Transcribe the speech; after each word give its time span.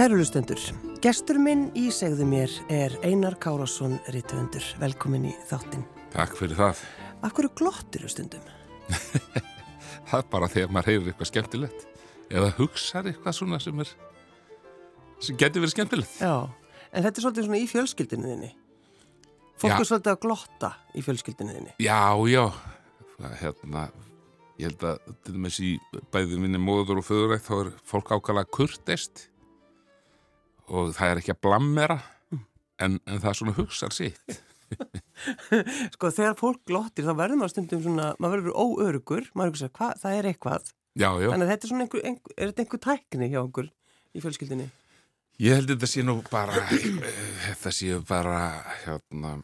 Kærulustendur, 0.00 0.56
gestur 1.04 1.36
minn 1.36 1.66
í 1.76 1.90
segðu 1.92 2.24
mér 2.24 2.52
er 2.72 2.94
Einar 3.04 3.34
Kárasson 3.36 3.98
Rittvöndur. 4.14 4.64
Velkomin 4.80 5.26
í 5.28 5.32
þáttin. 5.44 5.82
Takk 6.14 6.38
fyrir 6.38 6.56
það. 6.56 6.78
Akkur 7.28 7.50
glottir 7.52 8.06
þú 8.06 8.12
stundum? 8.14 8.46
það 10.08 10.14
er 10.22 10.30
bara 10.32 10.48
þegar 10.48 10.72
maður 10.72 10.88
heyrir 10.88 11.10
eitthvað 11.12 11.28
skemmtilegt 11.28 11.84
eða 12.32 12.48
hugsaður 12.56 13.10
eitthvað 13.10 13.36
svona 13.42 13.60
sem 13.60 13.84
er 13.84 13.92
sem 15.20 15.36
getur 15.36 15.66
verið 15.66 15.74
skemmtilegt. 15.74 16.16
Já, 16.16 16.32
en 16.48 17.04
þetta 17.04 17.12
er 17.12 17.26
svolítið 17.26 17.48
svona 17.50 17.60
í 17.60 17.70
fjölskyldinu 17.74 18.30
þinni. 18.32 18.50
Fólk 19.60 19.74
Já. 19.74 19.78
er 19.82 19.90
svolítið 19.90 20.14
að 20.14 20.22
glotta 20.24 20.70
í 20.96 21.04
fjölskyldinu 21.04 21.58
þinni. 21.58 21.74
Já, 21.84 22.00
já. 22.32 22.46
Það, 23.18 23.34
hérna, 23.42 23.84
ég 24.56 24.70
held 24.70 24.88
að 24.94 25.12
til 25.20 25.36
dæmis 25.36 25.60
í 25.60 25.74
bæði 26.08 26.40
minni 26.40 26.62
móður 26.70 27.02
og 27.02 27.10
föðurætt 27.12 27.44
þá 27.44 27.54
er 27.58 27.76
fólk 27.92 28.16
ákala 28.16 28.48
kurteist 28.48 29.26
og 30.70 30.94
það 30.96 31.12
er 31.12 31.20
ekki 31.22 31.34
að 31.34 31.42
blammera 31.46 31.98
en, 32.80 32.98
en 33.04 33.20
það 33.20 33.30
er 33.32 33.38
svona 33.40 33.56
hugsar 33.58 33.94
sitt. 33.94 34.40
Sko 35.96 36.10
þegar 36.14 36.36
fólk 36.38 36.62
glottir 36.68 37.06
þá 37.06 37.14
verður 37.18 37.40
maður 37.40 37.54
stundum 37.54 37.82
svona, 37.84 38.12
maður 38.22 38.44
verður 38.44 38.60
óörugur, 38.62 39.26
maður 39.34 39.66
er 39.66 39.74
hvað, 39.76 39.96
það 40.04 40.18
er 40.18 40.30
eitthvað. 40.30 40.70
Já, 40.98 41.10
já. 41.22 41.28
Þannig 41.30 41.46
að 41.46 41.52
þetta 41.52 41.66
er 41.66 41.72
svona 41.72 41.86
einhver, 41.86 42.06
einhver, 42.10 42.36
er 42.36 42.52
þetta 42.52 42.64
einhver 42.64 42.82
tækni 42.86 43.30
hjá 43.32 43.40
okkur 43.42 43.68
í 43.70 44.22
fjölskyldinni? 44.24 44.68
Ég 45.40 45.56
held 45.56 45.70
að 45.70 45.76
þetta 45.76 45.88
sé 45.88 46.04
nú 46.04 46.16
bara, 46.28 46.64
eh, 46.76 47.20
þetta 47.46 47.72
sé 47.72 48.00
bara, 48.08 48.40
hérna, 48.84 49.36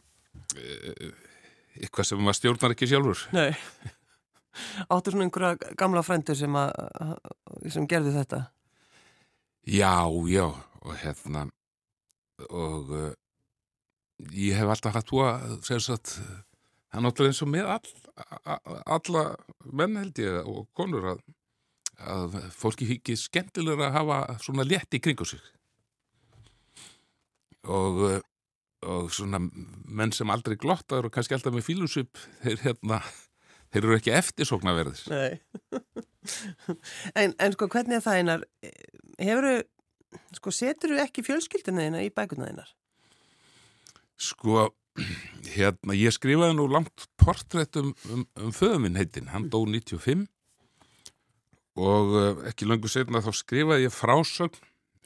eh, 0.55 1.07
eitthvað 1.81 2.09
sem 2.11 2.21
maður 2.21 2.39
stjórnar 2.41 2.75
ekki 2.75 2.89
sjálfur. 2.91 3.23
Nei. 3.33 3.49
Áttu 4.89 5.13
svona 5.13 5.25
einhverja 5.27 5.73
gamla 5.77 6.03
frændur 6.05 6.37
sem, 6.37 6.53
að, 6.53 7.17
sem 7.73 7.87
gerðu 7.89 8.13
þetta? 8.15 8.43
Já, 9.67 10.07
já, 10.29 10.47
og 10.85 10.93
hérna, 11.01 11.45
og 12.49 12.91
uh, 12.93 13.09
ég 14.33 14.57
hef 14.57 14.69
alltaf 14.73 14.97
hatt 14.97 15.11
að, 15.13 15.57
það 15.67 15.75
er 16.97 17.03
náttúrulega 17.03 17.33
eins 17.33 17.41
og 17.45 17.51
með 17.51 17.71
all, 17.75 17.91
a- 18.53 18.61
alla 18.97 19.23
menn 19.73 19.97
held 19.99 20.21
ég 20.23 20.47
og 20.47 20.67
konur 20.77 21.09
að, 21.13 21.21
að 22.07 22.37
fólki 22.55 22.87
higgi 22.89 23.17
skemmtilega 23.19 23.89
að 23.89 23.97
hafa 23.99 24.19
svona 24.45 24.65
létt 24.67 24.93
í 24.97 25.01
kringu 25.03 25.25
sig. 25.27 25.41
Og, 27.67 28.01
uh, 28.07 28.19
og 28.87 29.09
svona 29.11 29.41
menn 29.41 30.13
sem 30.15 30.29
aldrei 30.31 30.55
glottar 30.61 31.05
og 31.07 31.11
kannski 31.13 31.35
alltaf 31.35 31.55
með 31.55 31.65
fílusvip, 31.67 32.19
þeir 32.45 32.61
hérna, 32.63 33.01
þeir 33.73 33.83
eru 33.87 33.97
ekki 33.97 34.13
eftirsóknarverðir. 34.15 35.01
Nei. 35.11 35.41
en, 37.21 37.33
en 37.35 37.55
sko 37.57 37.67
hvernig 37.73 37.97
er 37.99 38.05
það 38.05 38.21
einar, 38.21 38.45
hefur 39.19 39.49
sko 40.37 40.53
setur 40.55 40.95
þú 40.95 41.01
ekki 41.03 41.25
fjölskyldinu 41.27 41.87
þína 41.87 42.03
í 42.05 42.11
bækuna 42.15 42.49
þínar? 42.49 42.71
Sko, 44.17 44.69
hérna, 45.55 45.97
ég 45.97 46.15
skrifaði 46.15 46.57
nú 46.57 46.67
langt 46.71 47.07
portrétt 47.21 47.77
um, 47.81 47.93
um, 48.11 48.25
um 48.39 48.55
föðu 48.55 48.81
minn 48.83 48.97
heitin, 48.99 49.29
hann 49.33 49.49
dó 49.53 49.61
95 49.65 50.25
og 51.77 52.15
uh, 52.15 52.47
ekki 52.49 52.65
löngu 52.65 52.89
setna 52.89 53.21
þá 53.21 53.29
skrifaði 53.37 53.85
ég 53.85 53.93
frásögn 53.93 54.57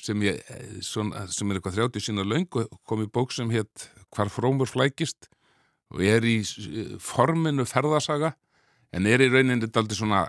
sem, 0.01 0.21
ég, 0.25 0.39
eh, 0.49 0.77
svona, 0.85 1.25
sem 1.31 1.49
er 1.51 1.59
eitthvað 1.59 1.79
30 1.91 2.05
sína 2.07 2.25
löng 2.25 2.47
og 2.57 2.71
kom 2.87 3.03
í 3.03 3.09
bók 3.11 3.33
sem 3.35 3.49
hétt 3.53 3.89
Hvar 4.11 4.31
frómur 4.33 4.67
flækist 4.67 5.29
og 5.93 6.01
er 6.03 6.25
í 6.27 6.39
eh, 6.41 6.95
forminu 6.99 7.67
ferðasaga 7.69 8.33
en 8.91 9.07
er 9.07 9.23
í 9.23 9.29
rauninni 9.31 9.69
daldi 9.71 9.97
svona 9.97 10.25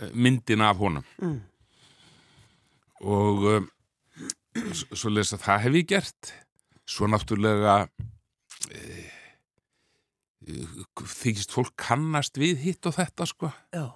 eh, 0.00 0.12
myndin 0.14 0.64
af 0.64 0.80
honum 0.80 1.06
Mm. 1.20 1.40
og 3.00 3.70
svo 4.96 5.12
lesa 5.12 5.38
það 5.40 5.64
hef 5.64 5.78
ég 5.78 5.88
gert 5.94 6.32
svo 6.90 7.06
náttúrulega 7.10 7.74
e, 8.74 8.80
þykist 10.98 11.54
fólk 11.54 11.74
kannast 11.78 12.40
við 12.40 12.64
hitt 12.64 12.88
og 12.90 12.96
þetta 12.98 13.28
sko 13.30 13.50
Já. 13.74 13.86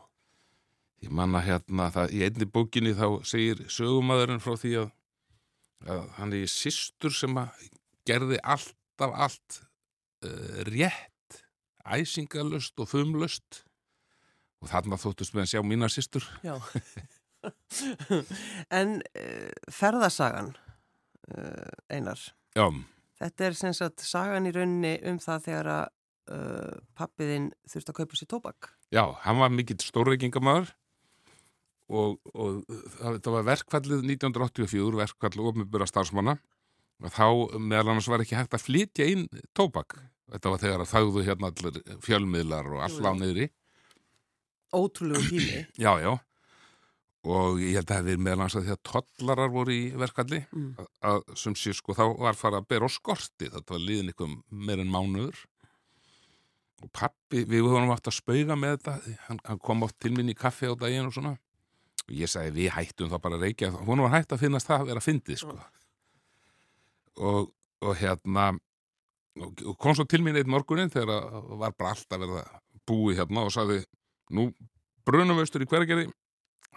ég 1.03 1.11
manna 1.15 1.43
hérna 1.45 1.91
það 1.95 2.15
í 2.15 2.23
einni 2.27 2.49
bókinni 2.51 2.95
þá 2.97 3.09
segir 3.27 3.65
sögumadurinn 3.73 4.43
frá 4.45 4.55
því 4.61 4.77
að, 4.85 4.93
að 5.89 6.05
hann 6.21 6.37
er 6.37 6.45
í 6.45 6.53
systur 6.53 7.15
sem 7.15 7.41
að 7.41 7.67
gerði 8.07 8.39
alltaf 8.45 9.19
allt 9.27 9.61
uh, 10.27 10.63
rétt 10.71 11.41
æsingalust 11.85 12.79
og 12.81 12.93
þumlust 12.93 13.65
og 14.63 14.71
þarna 14.71 15.01
þóttust 15.01 15.35
með 15.35 15.47
að 15.47 15.53
sjá 15.53 15.67
mína 15.67 15.91
systur 15.93 16.29
Já. 16.45 16.57
en 18.81 18.97
uh, 19.01 19.51
ferðasagan, 19.73 20.55
uh, 21.35 21.75
einar, 21.93 22.21
já, 22.57 22.67
þetta 23.21 23.49
er 23.49 23.59
sem 23.59 23.77
sagt 23.77 24.05
sagan 24.07 24.49
í 24.49 24.55
rauninni 24.55 24.97
um 25.11 25.21
það 25.23 25.45
þegar 25.49 25.71
að 25.75 25.85
uh, 26.35 26.81
pappiðinn 26.99 27.51
þurfti 27.71 27.93
að 27.93 28.01
kaupa 28.01 28.21
sér 28.21 28.31
tóbak. 28.31 28.73
Já, 28.95 29.05
hann 29.25 29.41
var 29.41 29.53
mikill 29.53 29.81
stórreikingamæður 29.83 30.73
og, 31.91 32.19
og 32.33 32.65
það, 32.99 33.21
það 33.21 33.31
var 33.37 33.47
verkfallið 33.51 34.09
1984, 34.15 34.99
verkfall 35.03 35.49
ofnbjörra 35.51 35.89
starfsmanna 35.91 36.39
og 37.03 37.13
þá 37.13 37.27
meðal 37.59 37.93
annars 37.93 38.09
var 38.11 38.23
ekki 38.25 38.39
hægt 38.39 38.55
að 38.57 38.67
flytja 38.69 39.09
inn 39.11 39.27
tóbak. 39.57 39.99
Þetta 40.33 40.53
var 40.53 40.63
þegar 40.63 40.85
að 40.85 40.93
þáðu 40.93 41.25
hérna 41.27 41.51
allir 41.51 41.81
fjölmiðlar 42.03 42.71
og 42.73 42.85
all 42.87 43.11
á 43.11 43.13
niðri. 43.19 43.49
Ótrúlegu 44.75 45.27
tími. 45.29 45.65
Já, 45.79 45.93
já. 46.03 46.15
Og 47.25 47.57
ég 47.63 47.79
held 47.79 47.89
að 47.89 47.95
það 47.95 48.09
hefði 48.13 48.33
annars 48.35 48.55
að 48.59 48.67
því 48.67 48.73
að 48.75 48.83
tollarar 48.91 49.53
voru 49.55 49.73
í 49.73 49.85
verkfalli 49.97 50.41
Mm. 50.53 50.75
að, 50.77 50.89
að 51.09 51.23
sem 51.41 51.55
sé 51.57 51.73
sko 51.73 51.95
þá 51.97 52.05
var 52.21 52.37
farið 52.37 52.59
að 52.61 52.67
bera 52.69 52.89
á 52.89 52.91
skorti. 52.93 53.49
Þetta 53.49 53.73
var 53.77 53.81
liðin 53.81 54.11
eitthvað 54.13 54.35
meir 54.51 54.83
en 54.83 54.93
mánuður. 54.93 55.39
Og 56.85 56.91
pappi, 56.93 57.45
við 57.49 57.65
vorum 57.65 57.95
átt 57.95 58.11
að 58.11 58.19
spauga 58.19 58.59
með 58.61 58.77
þetta. 58.77 59.17
Hann, 59.29 59.41
hann 59.49 59.59
kom 59.65 59.87
átt 59.87 59.97
til 60.05 60.13
minn 60.13 60.29
í 60.29 60.37
kaffi 60.37 60.69
á 60.69 60.77
daginn 60.77 61.09
og 61.09 61.15
svona. 61.17 61.33
Og 62.05 62.13
ég 62.13 62.29
sagði, 62.29 62.53
við 62.59 62.75
hættum 62.77 63.09
þá 63.09 63.17
bara 63.25 63.39
að 63.39 63.47
reykja. 63.47 63.71
Hún 63.89 64.05
var 64.05 64.13
hætt 64.19 64.35
að 64.37 64.43
finnast 64.45 64.69
það 64.69 64.83
að 64.83 64.91
vera 64.93 65.05
fyndið, 65.07 65.39
sko. 65.41 65.57
Og, 67.25 67.49
og 67.81 67.97
hérna, 68.01 68.51
og, 69.41 69.65
og 69.65 69.79
kom 69.81 69.97
svo 69.97 70.05
til 70.11 70.21
mín 70.27 70.37
eitt 70.37 70.51
morgunin 70.51 70.93
þegar 70.93 71.25
að 71.25 71.55
var 71.63 71.73
bara 71.79 71.95
allt 71.95 72.13
að 72.13 72.27
verða 72.27 72.45
búið 72.85 73.21
hérna 73.23 73.47
og 73.47 73.55
sagði, 73.55 73.81
nú 74.35 74.51
brunum 75.07 75.39
við 75.39 75.47
austur 75.47 75.65
í 75.65 75.69
hvergerði, 75.71 76.09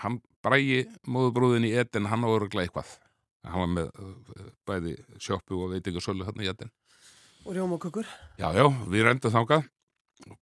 hann 0.01 0.19
brægi 0.45 0.83
móðubrúðin 1.09 1.67
í 1.67 1.73
Eden, 1.77 2.09
hann 2.11 2.25
á 2.25 2.29
öruglega 2.29 2.67
eitthvað. 2.67 2.91
Hann 3.47 3.63
var 3.63 3.71
með 3.71 3.89
uh, 4.03 4.51
bæði 4.67 4.93
sjoppu 5.23 5.61
og 5.63 5.73
veitingasölu 5.75 6.27
hérna 6.27 6.45
í 6.45 6.51
Eden. 6.51 6.71
Og 7.47 7.55
rjómakökur. 7.55 8.07
Já, 8.39 8.49
já, 8.55 8.65
við 8.91 9.07
rendum 9.07 9.33
þangað. 9.33 9.67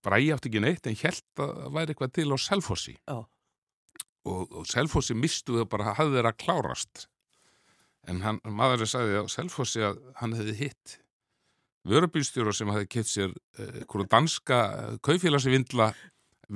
Brægi 0.06 0.32
átti 0.34 0.50
ekki 0.50 0.62
neitt 0.64 0.88
en 0.90 0.98
held 0.98 1.42
að 1.44 1.56
það 1.60 1.74
væri 1.76 1.94
eitthvað 1.94 2.14
til 2.16 2.28
á 2.32 2.38
Selfossi. 2.42 2.96
Og, 3.12 4.44
og 4.50 4.64
Selfossi 4.70 5.18
mistu 5.18 5.60
þau 5.60 5.68
bara, 5.70 5.94
hafði 6.00 6.18
þeirra 6.18 6.34
klárast. 6.40 7.08
En 8.10 8.22
hann, 8.26 8.40
maðurinn 8.46 8.90
sagði 8.90 9.22
á 9.22 9.26
Selfossi 9.30 9.84
að 9.86 10.00
hann 10.22 10.38
hefði 10.38 10.56
hitt 10.64 11.00
vörubílstjóra 11.86 12.54
sem 12.56 12.72
hefði 12.74 12.90
keitt 12.90 13.10
sér 13.12 13.34
uh, 13.62 14.06
danska 14.10 14.60
kaufélagsvindla 15.06 15.92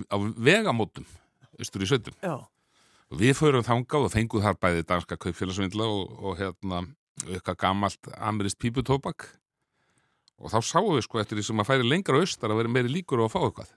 á 0.09 0.15
vegamótum, 0.37 1.05
austur 1.59 1.85
í 1.85 1.89
sötum. 1.89 2.15
Já. 2.23 2.49
Og 3.09 3.21
við 3.23 3.35
förum 3.39 3.65
þangað 3.65 4.05
og 4.05 4.13
fengum 4.13 4.43
þar 4.43 4.57
bæði 4.61 4.85
danska 4.89 5.17
kaupfélagsvindla 5.17 5.87
og, 5.89 6.11
og 6.21 6.37
hérna 6.39 6.83
eitthvað 7.25 7.59
gamalt 7.63 8.09
amirist 8.15 8.59
píputóbak. 8.61 9.25
Og 10.39 10.53
þá 10.53 10.59
sáum 10.63 10.93
við 10.93 11.03
sko 11.07 11.19
eftir 11.19 11.39
því 11.39 11.47
sem 11.49 11.63
að 11.63 11.69
færi 11.71 11.87
lengra 11.87 12.21
austar 12.21 12.53
að 12.53 12.61
vera 12.61 12.73
meiri 12.75 12.93
líkur 12.93 13.23
á 13.23 13.27
að 13.27 13.33
fá 13.33 13.39
eitthvað. 13.41 13.73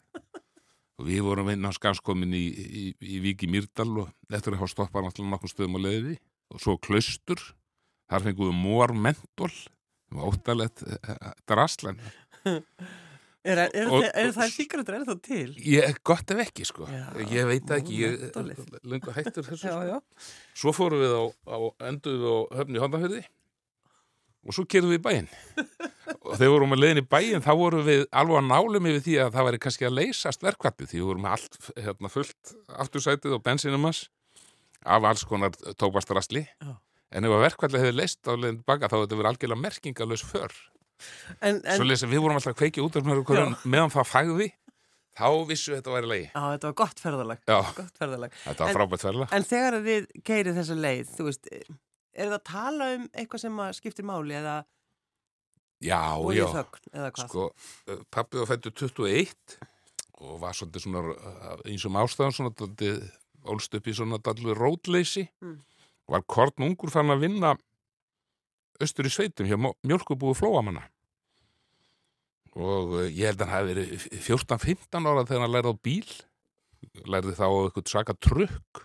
Og 1.00 1.08
við 1.08 1.24
vorum 1.24 1.48
inn 1.50 1.64
á 1.66 1.72
skanskomin 1.74 2.36
í, 2.36 2.44
í, 2.52 2.84
í 3.00 3.22
Víki 3.24 3.48
Mýrdal 3.50 3.88
og 4.04 4.12
eftir 4.28 4.52
að 4.52 4.60
hafa 4.60 4.74
stoppað 4.74 5.08
náttúrulega 5.08 5.32
nokkur 5.32 5.50
stöðum 5.50 5.80
á 5.80 5.84
leiði 5.88 6.18
og 6.52 6.60
svo 6.62 6.76
klaustur 6.78 7.40
þar 8.12 8.26
fengum 8.28 8.50
við 8.52 8.60
mór 8.60 8.92
mentól 8.94 9.50
óttalett 10.12 10.84
draslan 11.48 11.98
Er, 13.42 13.58
er, 13.58 13.88
Og- 13.90 14.04
er, 14.06 14.28
það 14.36 14.50
síkratur, 14.54 14.94
er 15.00 15.04
það 15.08 15.20
til? 15.26 15.46
ég, 15.66 15.96
gott 16.06 16.30
ef 16.30 16.38
ekki 16.44 16.62
sko 16.68 16.86
Já, 16.86 17.08
ég 17.26 17.48
veit 17.48 17.70
ekki, 17.74 17.96
ég 18.04 18.36
lengur 18.86 19.16
hættur 19.16 19.42
þessu 19.48 19.66
Já, 19.70 19.72
sko. 19.74 19.86
já. 19.88 20.28
Svo 20.62 20.74
fórum 20.76 21.02
við 21.02 21.14
á, 21.18 21.22
á 21.50 21.58
enduð 21.88 22.22
á 22.22 22.34
höfni 22.60 22.82
hóndafyrði 22.82 23.24
og 24.42 24.54
svo 24.56 24.64
kerðum 24.66 24.90
við 24.90 24.98
í 24.98 25.02
bæinn. 25.02 25.28
og 26.26 26.32
þegar 26.34 26.40
við 26.42 26.52
vorum 26.54 26.74
að 26.74 26.80
leiðin 26.82 27.00
í 27.02 27.06
bæinn 27.14 27.44
þá 27.44 27.50
vorum 27.58 27.84
við 27.86 28.00
alveg 28.10 28.38
að 28.40 28.48
nálum 28.48 28.88
yfir 28.90 29.04
því 29.06 29.14
að 29.22 29.34
það 29.36 29.46
væri 29.48 29.60
kannski 29.66 29.86
að 29.86 29.96
leysast 30.00 30.42
verkvallið 30.46 30.90
því 30.90 30.98
við 30.98 31.06
vorum 31.10 31.28
allt 31.30 31.58
hérna, 31.76 32.10
fullt 32.10 32.54
aftursætið 32.84 33.36
og 33.36 33.44
bensinum 33.46 33.86
hans 33.86 34.00
af 34.82 35.06
alls 35.06 35.22
konar 35.30 35.54
tópastrasli. 35.78 36.42
Já. 36.62 36.72
En 37.14 37.26
ef 37.28 37.34
að 37.36 37.44
verkvallið 37.44 37.84
hefði 37.84 37.98
leist 38.00 38.26
á 38.26 38.34
leiðin 38.34 38.62
baka 38.66 38.88
þá 38.90 38.96
hefði 38.96 39.04
þetta 39.06 39.18
verið 39.20 39.30
algjörlega 39.30 39.62
merkingalös 39.62 40.24
för. 40.26 40.54
En, 41.40 41.60
en, 41.64 41.76
Svo 41.76 41.84
lesa 41.88 42.06
við 42.10 42.22
vorum 42.24 42.36
alltaf 42.38 42.52
að 42.54 42.58
kveikja 42.62 42.84
út 42.86 42.98
meðan 43.64 43.92
það 43.94 44.08
fagði 44.10 44.48
þá 45.12 45.26
vissu 45.48 45.74
þetta 45.76 45.92
væri 45.92 46.08
leið. 46.08 46.26
Já, 46.32 46.42
þetta 46.54 46.68
var 46.70 46.76
gott 46.82 47.00
ferðalag. 47.04 47.40
Gott 47.76 47.98
ferðalag. 48.00 48.36
þetta 48.46 48.64
var 48.64 48.70
En- 48.70 48.76
frábært 48.78 49.02
ferðalag. 49.04 49.32
En 49.36 49.44
þegar 49.44 49.74
þið 49.84 50.06
keirið 50.24 50.56
þessa 50.60 50.76
leið, 50.80 51.10
þú 51.18 51.26
veist, 51.28 51.50
er 52.14 52.26
það 52.30 52.36
að 52.38 52.44
tala 52.48 52.88
um 52.96 53.08
eitthvað 53.12 53.40
sem 53.44 53.58
að 53.66 53.74
skiptir 53.80 54.04
máli 54.08 54.38
eða 54.40 54.54
Já, 55.82 55.98
já, 56.30 56.46
þögn 56.46 56.92
eða 56.94 57.10
sko, 57.26 57.44
eh, 57.90 57.96
pabbi 58.14 58.38
var 58.38 58.46
fættur 58.52 58.70
21 58.78 59.56
og 60.22 60.36
var 60.40 60.54
svolítið 60.54 60.84
svona 60.84 61.00
eh, 61.10 61.56
eins 61.72 61.84
og 61.88 61.96
ástæðan 61.98 62.36
svona 62.36 62.52
daldið, 62.54 63.00
ólst 63.50 63.74
upp 63.74 63.88
í 63.90 63.94
svona 63.98 64.20
daldið 64.22 64.54
rótleysi 64.60 65.24
Mm. 65.42 65.56
var 66.08 66.22
korn 66.22 66.62
ungur 66.68 66.90
fann 66.94 67.10
að 67.10 67.24
vinna 67.26 67.56
austur 68.80 69.06
í 69.06 69.10
sveitum 69.10 69.46
hjá 69.50 69.58
mjölkubúi 69.82 70.36
flóamanna 70.38 70.84
og 72.58 72.96
eh, 73.00 73.10
ég 73.12 73.30
held 73.30 73.42
að 73.42 73.48
hann 73.48 73.56
hafi 73.56 73.72
verið 73.72 74.06
14-15 74.26 75.08
ára 75.08 75.26
þegar 75.28 75.44
hann 75.46 75.54
lærði 75.54 75.72
á 75.72 75.82
bíl. 75.88 76.16
Lærði 77.08 77.36
þá 77.38 77.46
eitthvað 77.48 77.92
svaka 77.92 78.16
trukk. 78.18 78.82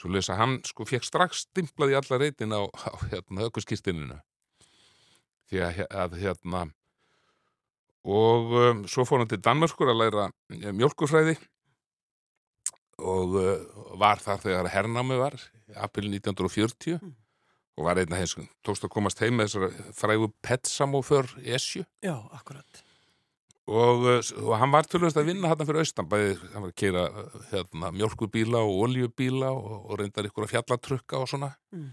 Svo 0.00 0.10
lesa 0.10 0.36
hann 0.36 0.58
sko 0.66 0.84
fekk 0.88 1.06
strax 1.06 1.44
stimplaði 1.46 1.96
alla 1.98 2.18
reytin 2.18 2.54
á, 2.56 2.66
á 2.66 2.90
hérna 3.12 3.46
ökkuskistininu 3.46 4.18
því 5.52 5.60
að, 5.66 5.82
að 5.90 6.16
hérna 6.22 6.66
og 8.02 8.54
um, 8.58 8.84
svo 8.90 9.04
fór 9.06 9.22
hann 9.22 9.30
til 9.30 9.38
Danmörskur 9.44 9.92
að 9.92 10.00
læra 10.00 10.28
eh, 10.56 10.72
mjölkurfræði 10.74 11.36
og 13.02 13.36
uh, 13.38 13.52
var 14.00 14.22
þar 14.22 14.42
þegar 14.42 14.70
hernámi 14.72 15.18
var 15.20 15.36
í 15.38 15.76
april 15.78 16.08
1940 16.10 16.98
Mm. 17.02 17.21
Og 17.82 17.88
var 17.88 17.98
einna 17.98 18.20
hins 18.22 18.36
tókst 18.62 18.86
að 18.86 18.92
komast 18.94 19.18
heim 19.24 19.34
með 19.40 19.50
þessar 19.50 19.92
frægu 19.98 20.28
petsamóför 20.46 21.26
esju 21.42 21.82
Já, 22.04 22.14
akkurat. 22.38 22.82
og, 23.66 24.06
uh, 24.06 24.20
og 24.46 24.54
hann 24.60 24.70
var 24.74 24.86
tölvöld 24.86 25.18
að 25.18 25.28
vinna 25.32 25.50
hann 25.50 25.66
fyrir 25.66 25.82
austan, 25.82 26.06
bæði 26.10 26.36
hann 26.52 26.62
var 26.62 26.70
að 26.70 26.78
keira 26.78 27.02
hérna, 27.50 27.90
mjölkurbíla 27.98 28.62
og 28.62 28.80
oljubíla 28.86 29.50
og, 29.50 29.90
og 29.90 29.98
reyndar 30.00 30.26
ykkur 30.30 30.46
að 30.46 30.54
fjallatrukka 30.54 31.18
og 31.24 31.28
svona 31.34 31.52
Mm. 31.72 31.90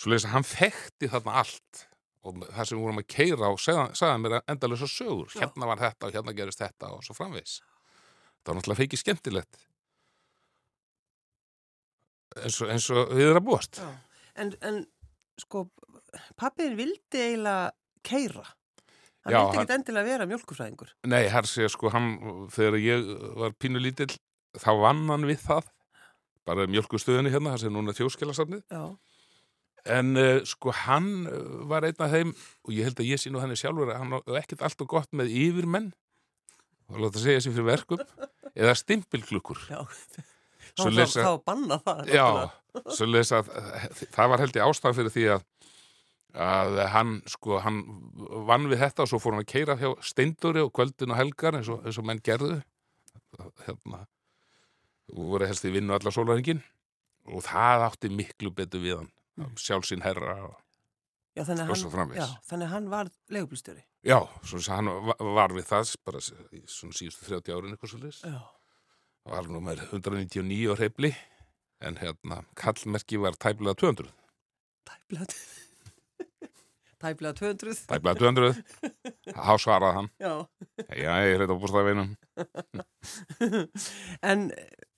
svo 0.00 0.10
leys 0.14 0.24
að 0.24 0.32
hann 0.38 0.44
þekkti 0.48 1.08
þarna 1.12 1.32
allt 1.42 1.86
og 2.24 2.36
það 2.46 2.66
sem 2.68 2.76
við 2.78 2.84
vorum 2.84 3.00
að 3.00 3.08
keira 3.12 3.48
og 3.52 3.58
sagði 3.60 4.18
mér 4.22 4.36
endalösa 4.48 4.86
sögur 4.88 5.28
Já. 5.34 5.40
hérna 5.42 5.66
var 5.68 5.80
þetta 5.80 6.06
og 6.08 6.14
hérna 6.14 6.34
gerist 6.36 6.60
þetta 6.62 6.92
og 6.94 7.02
svo 7.04 7.16
framvis 7.16 7.58
það 8.40 8.52
var 8.52 8.58
náttúrulega 8.60 8.80
feikið 8.84 9.02
skemmtilegt 9.02 9.58
eins 12.44 12.60
og, 12.62 12.70
eins 12.70 12.86
og 12.94 13.10
við 13.16 13.26
erum 13.30 13.40
að 13.42 13.46
búast 13.48 13.80
Já. 13.82 13.88
En, 14.40 14.52
en 14.64 14.76
sko, 15.42 15.66
pappiðin 16.40 16.76
vildi 16.78 17.20
eiginlega 17.24 17.70
keira. 18.06 18.46
Hann 19.24 19.34
Já, 19.34 19.40
vildi 19.42 19.56
hann- 19.58 19.66
ekkit 19.66 19.74
endilega 19.76 20.08
vera 20.08 20.26
mjölkufræðingur. 20.30 20.92
Nei, 21.12 21.22
hér 21.28 21.48
sé 21.48 21.68
sko, 21.68 21.90
hann, 21.92 22.08
þegar 22.54 22.78
ég 22.80 23.10
var 23.36 23.52
pínu 23.60 23.82
lítill, 23.82 24.14
þá 24.56 24.70
vann 24.80 25.02
hann 25.12 25.26
við 25.28 25.42
það, 25.44 25.68
bara 26.48 26.64
mjölkustöðinni 26.66 27.30
hérna, 27.34 27.52
það 27.54 27.60
sem 27.66 27.74
núna 27.76 27.92
er 27.92 27.98
þjóðskilasafnið, 28.00 28.62
Já. 28.72 28.96
en 29.98 30.16
uh, 30.16 30.40
sko 30.48 30.72
hann 30.72 31.10
uh, 31.28 31.66
var 31.68 31.84
einn 31.88 32.00
af 32.00 32.10
þeim, 32.16 32.32
og 32.64 32.72
ég 32.74 32.88
held 32.88 33.00
að 33.04 33.10
ég 33.12 33.20
sé 33.20 33.30
nú 33.30 33.42
henni 33.44 33.56
sjálfur 33.60 33.92
að 33.92 34.00
hann 34.00 34.16
á 34.16 34.20
ekkert 34.40 34.64
allt 34.66 34.80
og 34.86 34.88
gott 34.96 35.12
með 35.12 35.28
yfirmenn, 35.36 35.92
og 36.90 36.98
láta 37.04 37.20
segja 37.22 37.44
sér 37.44 37.54
fyrir 37.58 37.68
verkum, 37.68 38.00
eða 38.60 38.74
stimpilklukkur. 38.80 39.60
Já. 39.68 39.84
Svo 40.76 40.90
lesa- 40.90 41.24
Þá 41.24 41.44
banna 41.44 41.78
það. 41.84 42.06
Já, 42.14 42.50
svo 42.96 43.06
lesa 43.10 43.40
að 43.42 43.50
það 44.14 44.28
var 44.30 44.38
held 44.44 44.54
ég 44.60 44.66
ástæð 44.68 44.94
fyrir 45.00 45.14
því 45.16 45.24
að 45.36 45.42
að 46.30 46.76
hann 46.92 47.22
sko, 47.26 47.58
hann 47.58 47.80
vann 48.46 48.68
við 48.70 48.78
þetta 48.84 49.02
og 49.02 49.08
svo 49.10 49.18
fór 49.18 49.34
hann 49.34 49.42
að 49.42 49.50
keira 49.50 49.74
hjá 49.80 49.88
steinduri 50.06 50.62
og 50.62 50.70
kvöldin 50.72 51.10
og 51.10 51.16
helgar 51.18 51.56
eins 51.58 51.68
og, 51.68 51.80
eins 51.82 51.98
og 51.98 52.04
menn 52.06 52.20
gerðu 52.22 52.60
hérna 53.66 54.04
og 55.10 55.24
voru 55.32 55.48
helst 55.50 55.66
í 55.66 55.72
vinnu 55.74 55.94
allar 55.96 56.14
sólaringin 56.14 56.62
og 57.30 57.42
það 57.42 57.86
átti 57.88 58.10
miklu 58.14 58.52
betur 58.54 58.80
við 58.84 58.96
hann 59.00 59.10
Mm. 59.40 59.54
sjálfsinn 59.56 60.02
herra 60.02 60.34
og, 60.44 60.56
Já, 61.36 61.42
Og 61.42 61.76
svo 61.78 61.88
hann, 61.88 61.92
framvegis. 61.94 62.18
já, 62.26 62.40
þannig 62.50 62.66
að 62.66 62.72
hann 62.74 62.88
var 62.90 63.06
leigubílstjóri. 63.30 63.82
já, 64.04 64.28
svona 64.44 64.74
hann 64.76 64.86
va- 65.06 65.16
var 65.34 65.48
við 65.54 65.64
það 65.70 65.96
bara 66.04 66.18
í 66.18 66.60
svona 66.66 66.92
síðustu 66.92 67.24
30 67.26 67.54
árin 67.54 67.72
eitthvað 67.74 67.90
svo 67.94 67.98
nummer 69.48 69.76
199 69.76 70.72
á 70.72 70.74
hreifli 70.78 71.12
en 71.80 71.96
hérna 72.00 72.42
kallmerki 72.56 73.20
var 73.20 73.36
tæplega 73.36 73.74
200 73.74 74.10
Tæplega, 74.90 75.26
tæplega 77.02 77.32
200. 77.32 77.86
tæplega 77.88 78.14
200 78.18 78.54
þá 79.36 79.54
svaraði 79.60 79.96
hann 79.98 80.10
Já. 80.20 80.34
Já, 80.90 81.12
ég 81.24 81.34
er 81.34 81.44
þetta 81.44 81.56
á 81.56 81.62
bústafeinum. 81.62 82.08
en 84.30 84.46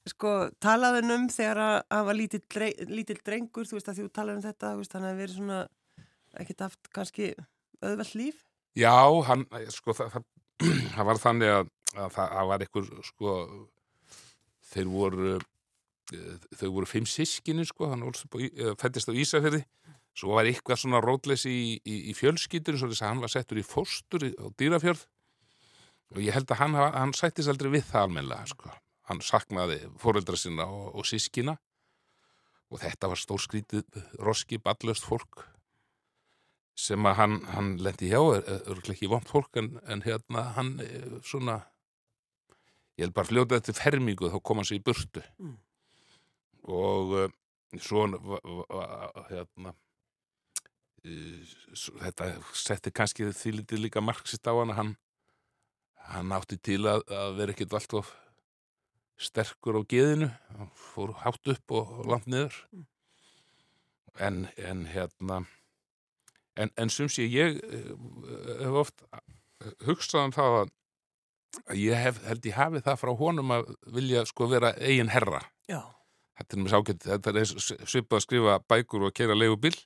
sko, 0.08 0.32
talaðu 0.62 1.02
um 1.14 1.28
þegar 1.30 1.60
að 1.62 1.76
hann 1.92 2.06
var 2.08 2.18
lítill, 2.18 2.42
dreng, 2.50 2.80
lítill 2.90 3.20
drengur, 3.26 3.68
þú 3.68 3.78
veist 3.78 3.90
að 3.92 4.00
þú 4.00 4.08
talaðu 4.14 4.40
um 4.40 4.46
þetta, 4.46 4.72
veist, 4.78 4.96
hann 4.96 5.06
hefði 5.08 5.22
verið 5.22 5.36
svona, 5.38 5.58
ekkert 6.42 6.64
haft 6.66 6.90
kannski 6.94 7.32
auðvelt 7.82 8.16
líf. 8.18 8.40
Já, 8.78 8.94
hann, 9.28 9.44
sko, 9.74 9.94
það, 9.98 10.16
það, 10.16 10.26
það 10.96 11.08
var 11.10 11.22
þannig 11.26 11.54
að, 11.58 11.70
að 11.96 12.16
það, 12.16 12.34
það 12.38 12.50
var 12.52 12.66
einhver, 12.66 12.90
sko, 13.10 13.36
þeir 14.72 14.90
voru, 14.92 15.32
eh, 16.12 16.36
þau 16.58 16.68
voru 16.78 16.88
fimm 16.88 17.08
sískinin, 17.08 17.68
sko, 17.68 17.90
hann 17.92 18.04
fættist 18.80 19.08
á 19.08 19.14
Ísafirði, 19.14 19.64
svo 20.16 20.34
var 20.36 20.48
eitthvað 20.48 20.82
svona 20.82 21.00
rótleysi 21.04 21.50
í, 21.52 21.80
í, 21.84 21.98
í 22.12 22.14
fjölskyldun, 22.16 22.78
svo 22.80 22.88
þess 22.92 23.04
að 23.04 23.12
hann 23.12 23.24
var 23.24 23.32
settur 23.32 23.60
í 23.60 23.66
fóstur 23.66 24.26
í- 24.28 24.36
á 24.36 24.46
dýrafjörð. 24.60 25.06
Og 26.12 26.20
ég 26.20 26.34
held 26.36 26.50
að 26.52 26.60
hann, 26.60 26.74
hann 26.76 27.14
sættist 27.16 27.48
aldrei 27.48 27.70
við 27.72 27.86
það 27.88 28.02
almennilega, 28.08 28.46
sko. 28.52 28.72
Hann 29.08 29.20
saknaði 29.24 29.78
fóreldra 29.98 30.36
sinna 30.38 30.66
og, 30.68 30.94
og 31.00 31.06
sískina 31.08 31.56
og 32.72 32.80
þetta 32.80 33.08
var 33.12 33.20
stór 33.20 33.40
skrítið 33.42 33.84
roski, 34.24 34.58
ballöst 34.62 35.04
fólk 35.04 35.42
sem 36.78 37.04
að 37.04 37.18
hann, 37.18 37.34
hann 37.52 37.66
lendi 37.84 38.08
hjá 38.08 38.20
er 38.38 38.46
örglega 38.72 38.94
ekki 38.96 39.10
vont 39.12 39.28
fólk 39.28 39.58
en, 39.60 39.74
en 39.84 40.00
hérna 40.06 40.44
hann 40.56 40.70
eh, 40.80 41.18
svona 41.26 41.58
ég 42.98 43.04
held 43.06 43.14
bara 43.16 43.28
fljóta 43.28 43.56
eftir 43.58 43.74
fermingu 43.78 44.28
þá 44.32 44.38
kom 44.44 44.60
hann 44.60 44.68
sér 44.68 44.80
í 44.80 44.84
burtu 44.86 45.22
Mm. 45.38 45.56
og 46.68 47.14
uh, 47.18 47.28
svo 47.80 48.06
va- 48.12 48.40
va- 48.44 48.66
va- 48.68 49.26
hérna 49.30 49.72
uh, 51.04 51.52
þetta 52.04 52.28
setti 52.54 52.92
kannski 52.94 53.30
því 53.32 53.54
lítið 53.60 53.82
líka 53.86 54.00
marxist 54.04 54.46
á 54.46 54.52
hann 54.54 54.74
hann 54.76 54.92
hann 56.12 56.32
átti 56.36 56.58
til 56.58 56.82
að, 56.90 57.02
að 57.08 57.36
vera 57.38 57.54
ekkit 57.54 57.72
allt 57.78 57.94
of 58.02 58.12
sterkur 59.22 59.78
á 59.78 59.82
geðinu 59.86 60.28
hann 60.58 60.70
fór 60.74 61.12
hátt 61.24 61.46
upp 61.54 61.70
og, 61.80 61.92
langt 62.10 62.26
niður 62.30 62.54
Mm. 62.72 62.86
en, 64.20 64.48
en 64.56 64.86
hérna 64.86 65.44
En, 66.60 66.68
en 66.76 66.90
sem 66.92 67.08
sé, 67.08 67.24
ég 67.32 67.62
eh, 67.64 67.92
hef 68.60 68.74
oft 68.76 68.98
hugsað 69.88 70.26
um 70.26 70.32
það 70.36 70.48
að 70.50 70.56
að 70.58 70.72
ég 71.76 71.96
hef, 71.98 72.20
held 72.26 72.46
ég 72.48 72.56
hafi 72.56 72.82
það 72.84 73.00
frá 73.00 73.12
honum 73.18 73.54
að 73.56 73.72
vilja 73.94 74.24
sko 74.28 74.48
vera 74.50 74.72
eigin 74.80 75.12
herra. 75.12 75.42
Já. 75.70 75.80
Þetta 76.40 76.56
er 76.56 76.62
mér 76.62 76.72
sákett, 76.72 77.06
þetta 77.06 77.34
er 77.38 77.50
svipað 77.52 78.18
að 78.18 78.24
skrifa 78.26 78.60
bækur 78.72 79.08
og 79.08 79.16
keira 79.16 79.36
leigubill, 79.36 79.76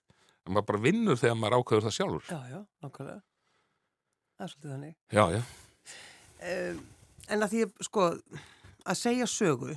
en 0.47 0.55
maður 0.55 0.69
bara 0.71 0.83
vinnur 0.85 1.19
þegar 1.21 1.41
maður 1.41 1.59
ákveður 1.61 1.89
það 1.89 1.97
sjálfur. 1.99 2.29
Já, 2.31 2.53
já, 2.53 2.61
nákvæmlega. 2.85 3.23
Það 4.37 4.47
er 4.47 4.53
svolítið 4.53 4.75
þannig. 4.77 4.95
Já, 5.17 5.25
já. 5.35 5.43
Um, 6.47 6.81
en 7.33 7.43
að 7.47 7.53
því, 7.53 7.65
sko, 7.89 8.07
að 8.87 9.01
segja 9.01 9.29
sögu 9.31 9.75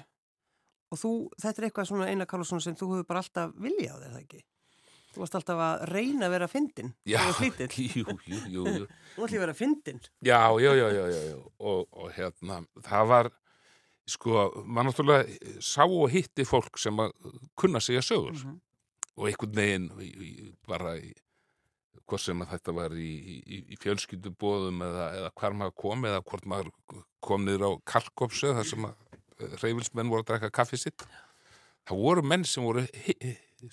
og 0.89 1.00
þú, 1.00 1.12
þetta 1.41 1.62
er 1.62 1.67
eitthvað 1.69 1.89
svona 1.89 2.10
eina 2.10 2.27
Karlsson 2.29 2.63
sem 2.63 2.77
þú 2.77 2.93
hefur 2.93 3.10
bara 3.10 3.24
alltaf 3.24 3.53
viljað, 3.62 4.05
er 4.05 4.13
það 4.13 4.24
ekki? 4.24 4.41
Þú 5.09 5.23
varst 5.23 5.35
alltaf 5.39 5.61
að 5.65 5.83
reyna 5.89 6.27
að 6.27 6.33
vera 6.35 6.47
fyndin. 6.51 6.91
Já, 7.09 7.19
jú, 7.97 8.05
jú, 8.29 8.63
jú. 8.63 8.87
Þú 9.15 9.25
ætlum 9.25 9.39
að 9.39 9.43
vera 9.45 9.55
fyndin. 9.57 10.01
Já, 10.21 10.41
já, 10.61 10.71
já, 10.77 10.87
já, 10.93 11.05
já, 11.09 11.21
já. 11.31 11.37
Og, 11.59 11.85
og 11.89 12.11
hérna, 12.17 12.59
það 12.85 13.07
var, 13.13 13.31
sko, 14.09 14.43
maður 14.65 14.91
náttúrulega 14.91 15.55
sá 15.65 15.81
og 15.87 16.11
hitti 16.13 16.45
fólk 16.45 16.77
sem 16.81 17.01
að 17.01 17.15
kunna 17.57 17.81
segja 17.83 18.05
sögur. 18.05 18.37
Mhm. 18.37 18.59
og 19.19 19.25
einhvern 19.27 19.51
veginn 19.57 19.87
bara 20.63 20.93
í 20.95 21.09
hvort 22.07 22.23
sem 22.23 22.39
að 22.39 22.53
þetta 22.53 22.73
var 22.77 22.93
í, 22.95 23.09
í, 23.43 23.57
í 23.73 23.77
fjölskyldubóðum 23.81 24.79
eða, 24.85 25.07
eða 25.19 25.31
hvar 25.41 25.57
maður 25.59 25.75
kom 25.83 26.05
eða 26.07 26.21
hvort 26.23 26.47
maður 26.49 26.69
kom 27.25 27.43
niður 27.45 27.65
á 27.67 27.71
kalkopsu 27.91 28.53
þar 28.55 28.69
sem 28.69 28.87
að 28.87 29.59
reyfilsmenn 29.61 30.11
voru 30.11 30.23
að 30.23 30.29
drekka 30.31 30.51
kaffi 30.61 30.79
sitt 30.79 31.03
það 31.89 32.01
voru 32.05 32.25
menn 32.25 32.46
sem 32.48 32.65
voru 32.65 32.86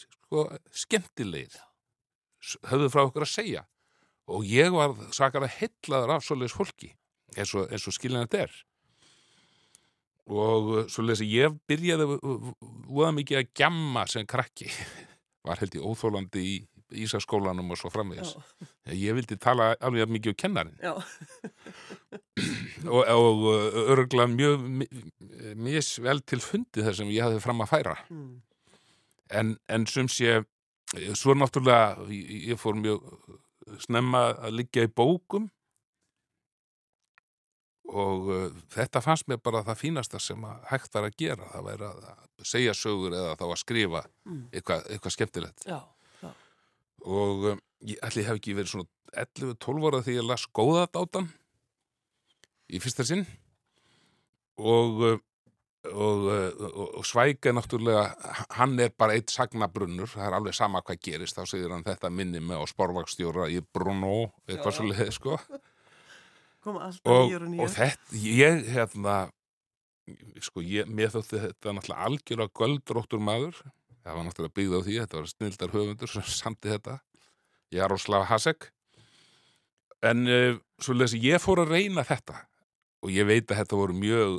sko, 0.00 0.46
skemmtilegir 0.72 1.56
höfðu 2.70 2.92
frá 2.92 3.02
okkur 3.06 3.26
að 3.26 3.32
segja. 3.32 3.64
Og 4.26 4.46
ég 4.48 4.72
var 4.74 4.94
sakar 5.14 5.44
að 5.46 5.54
hellaður 5.60 6.16
af 6.16 6.24
svoleiðis 6.26 6.56
fólki 6.56 6.90
eins 7.36 7.52
og, 7.54 7.68
eins 7.70 7.86
og 7.86 7.94
skiljan 7.94 8.26
þetta 8.26 8.46
er. 8.46 8.56
Og 10.26 10.70
uh, 10.72 10.80
svoleiðis 10.90 11.26
ég 11.30 11.58
byrjaði 11.70 12.08
voða 12.10 13.12
mikið 13.14 13.42
að 13.42 13.52
gjamma 13.60 14.06
sem 14.10 14.26
krakki. 14.26 14.70
Var 15.46 15.62
held 15.62 15.78
ég 15.78 15.86
óþólandi 15.86 16.42
í 16.42 16.56
Ísaskólanum 16.94 17.70
og 17.74 17.78
svo 17.80 17.90
framvegis. 17.90 18.36
Ég 18.94 19.14
vildi 19.16 19.34
tala 19.42 19.72
alveg 19.80 20.06
mikið 20.14 20.30
um 20.34 20.38
kennarin 20.38 20.76
já, 20.82 20.92
og, 22.94 23.02
og 23.10 23.36
örgulega 23.96 24.28
mjög 24.30 24.68
mi- 24.68 24.92
misvel 25.66 26.22
til 26.22 26.40
fundi 26.44 26.84
þar 26.86 26.94
sem 27.00 27.10
ég 27.10 27.24
hafði 27.26 27.42
fram 27.42 27.60
að 27.64 27.72
færa. 27.74 27.96
mm. 28.10 28.36
En, 29.34 29.56
en 29.68 29.86
sem 29.90 30.06
sé, 30.06 30.36
svo 31.18 31.34
náttúrulega 31.34 31.96
ég, 32.14 32.46
ég 32.52 32.58
fór 32.62 32.78
mjög 32.78 33.02
snemma 33.82 34.28
að 34.46 34.54
liggja 34.60 34.84
í 34.86 34.92
bókum 34.94 35.48
og 37.86 38.26
uh, 38.30 38.46
þetta 38.74 38.98
fannst 39.02 39.26
mér 39.30 39.38
bara 39.42 39.60
það 39.66 39.78
fínasta 39.82 40.18
sem 40.22 40.42
að 40.46 40.62
hægt 40.72 40.94
var 40.96 41.04
að 41.06 41.18
gera 41.22 41.46
það 41.52 41.66
væri 41.68 41.86
að 41.90 42.00
segja 42.50 42.72
sögur 42.74 43.14
eða 43.14 43.36
þá 43.38 43.44
að 43.50 43.60
skrifa 43.62 44.02
Mm. 44.26 44.40
eitthvað, 44.50 44.80
eitthvað 44.90 45.12
skemmtilegt 45.14 45.60
já. 45.70 45.76
Og 47.06 47.48
um, 47.52 47.62
ég 47.86 48.02
ætli 48.04 48.26
hef 48.26 48.40
ekki 48.40 48.56
verið 48.58 48.74
svona 48.74 48.90
11-12 49.16 49.88
ára 49.88 50.02
þegar 50.04 50.20
ég 50.20 50.28
las 50.28 50.46
góðadátan 50.56 51.30
í 52.66 52.82
fyrsta 52.82 53.06
sinn. 53.06 53.24
Og 54.56 55.02
uh, 55.06 55.18
og, 55.92 56.26
og, 56.60 56.98
og 56.98 57.06
svæka 57.06 57.52
náttúrulega, 57.54 58.08
hann 58.58 58.78
er 58.80 58.92
bara 58.98 59.16
eitt 59.16 59.30
sagnabrunnur, 59.30 60.08
það 60.10 60.26
er 60.28 60.36
alveg 60.38 60.56
sama 60.56 60.82
hvað 60.82 61.00
gerist 61.04 61.38
þá 61.38 61.44
segir 61.46 61.72
hann 61.72 61.86
þetta 61.86 62.10
minni 62.10 62.42
með 62.42 62.62
á 62.62 62.64
sporvagstjóra 62.70 63.48
í 63.52 63.60
Brno, 63.62 64.32
eitthvað 64.48 64.72
Já. 64.72 64.76
svo 64.78 64.88
leið 64.90 65.12
sko 65.16 65.38
og, 66.66 67.34
þetta, 67.70 68.18
ég 68.18 68.70
hérna 68.74 69.16
sko, 70.42 70.62
ég, 70.66 70.88
mér 70.90 71.12
þótti 71.14 71.42
þetta 71.44 71.76
náttúrulega 71.76 72.08
algjörlega 72.10 72.56
göldróttur 72.62 73.22
maður 73.22 73.60
það 74.06 74.16
var 74.18 74.26
náttúrulega 74.28 74.56
byggð 74.60 74.76
á 74.78 74.80
því, 74.86 74.96
þetta 75.02 75.18
var 75.18 75.30
snildar 75.32 75.74
höfundur 75.74 76.12
sem 76.12 76.26
samti 76.30 76.72
þetta 76.72 76.98
Jaroslav 77.74 78.26
Hasek 78.30 78.70
en 80.06 80.26
uh, 80.30 80.58
svo 80.78 80.94
lesi 80.94 81.18
ég 81.24 81.42
fór 81.42 81.64
að 81.64 81.74
reyna 81.74 82.04
þetta 82.06 82.44
og 83.04 83.12
ég 83.12 83.26
veit 83.28 83.50
að 83.50 83.60
þetta 83.60 83.78
voru 83.78 83.96
mjög 83.98 84.36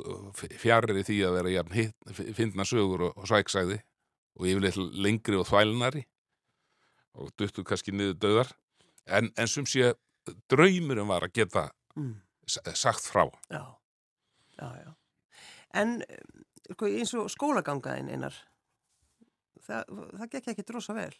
fjarrir 0.60 1.00
í 1.00 1.04
því 1.06 1.18
að 1.28 1.36
vera 1.38 1.54
jafn 1.54 2.32
fyndna 2.36 2.66
sögur 2.68 3.08
og, 3.08 3.18
og 3.20 3.28
svæksæði 3.30 3.78
og 4.38 4.48
yfirleitt 4.48 4.78
lengri 4.98 5.38
og 5.38 5.46
þvælnari 5.48 6.04
og 7.18 7.32
duttu 7.38 7.64
kannski 7.66 7.94
niður 7.94 8.18
döðar 8.22 8.52
en, 9.08 9.30
en 9.36 9.50
sem 9.50 9.66
sé 9.66 9.92
draumurum 10.50 11.10
var 11.10 11.26
að 11.28 11.36
geta 11.40 11.68
Mm. 11.98 12.20
sagt 12.78 13.08
frá 13.10 13.24
Já, 13.50 13.64
já, 14.54 14.68
já. 14.84 14.92
En 15.74 15.96
sko, 16.70 16.86
eins 16.86 17.10
og 17.18 17.26
skólagangaðin 17.32 18.12
einar, 18.12 18.36
það, 19.68 19.92
það 20.18 20.30
gekk 20.34 20.50
ekki 20.54 20.64
drosa 20.68 20.96
vel. 20.96 21.12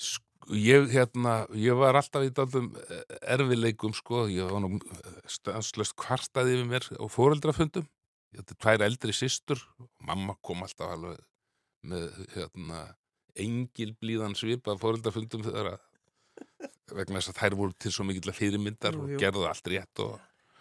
Sko, 0.00 0.54
ég, 0.56 0.86
hérna, 0.94 1.34
ég 1.60 1.76
var 1.76 1.98
alltaf 2.00 2.24
í 2.24 2.30
daldum 2.32 2.70
erfileikum, 3.20 3.92
sko, 3.96 4.24
ég 4.32 4.48
var 4.48 4.62
nú 4.64 4.78
stanslöst 5.28 5.96
kvartaði 6.00 6.56
yfir 6.56 6.70
mér 6.70 6.86
á 6.96 7.04
fóreldrafundum. 7.12 7.84
Ég 8.32 8.44
ætti 8.44 8.56
tvær 8.62 8.86
eldri 8.86 9.12
systur 9.16 9.60
og 9.82 9.88
mamma 10.06 10.36
kom 10.46 10.62
alltaf 10.64 10.94
alveg 10.94 11.18
með, 11.90 12.08
hérna, 12.36 12.80
engil 13.40 13.92
blíðan 14.00 14.36
svip 14.38 14.68
af 14.70 14.80
fóreldrafundum 14.82 15.44
vegna 16.94 17.20
þess 17.20 17.30
að 17.32 17.38
þær 17.42 17.56
voru 17.58 17.74
til 17.78 17.92
svo 17.94 18.04
mikill 18.08 18.32
fyrirmyndar 18.34 18.96
Jú, 18.96 19.02
og 19.04 19.12
jú. 19.14 19.18
gerðu 19.20 19.46
allt 19.50 19.68
rétt 19.70 20.02
og 20.06 20.18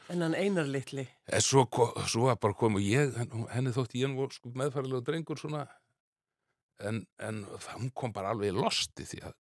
En 0.10 0.24
hann 0.26 0.34
einar 0.34 0.66
litli. 0.66 1.04
En 1.30 1.42
svo, 1.46 1.68
svo 2.10 2.32
bara 2.34 2.56
komið 2.58 2.86
ég, 2.90 3.12
henn- 3.14 3.44
henni 3.54 3.70
þótti 3.76 4.00
ég 4.02 4.16
var 4.18 4.32
sko 4.34 4.50
meðfærilega 4.58 5.04
drengur 5.06 5.38
svona, 5.38 5.68
en, 6.80 7.04
en 7.20 7.44
hún 7.76 7.92
kom 7.96 8.14
bara 8.16 8.32
alveg 8.34 8.54
losti 8.56 9.06
því 9.08 9.22
að 9.30 9.34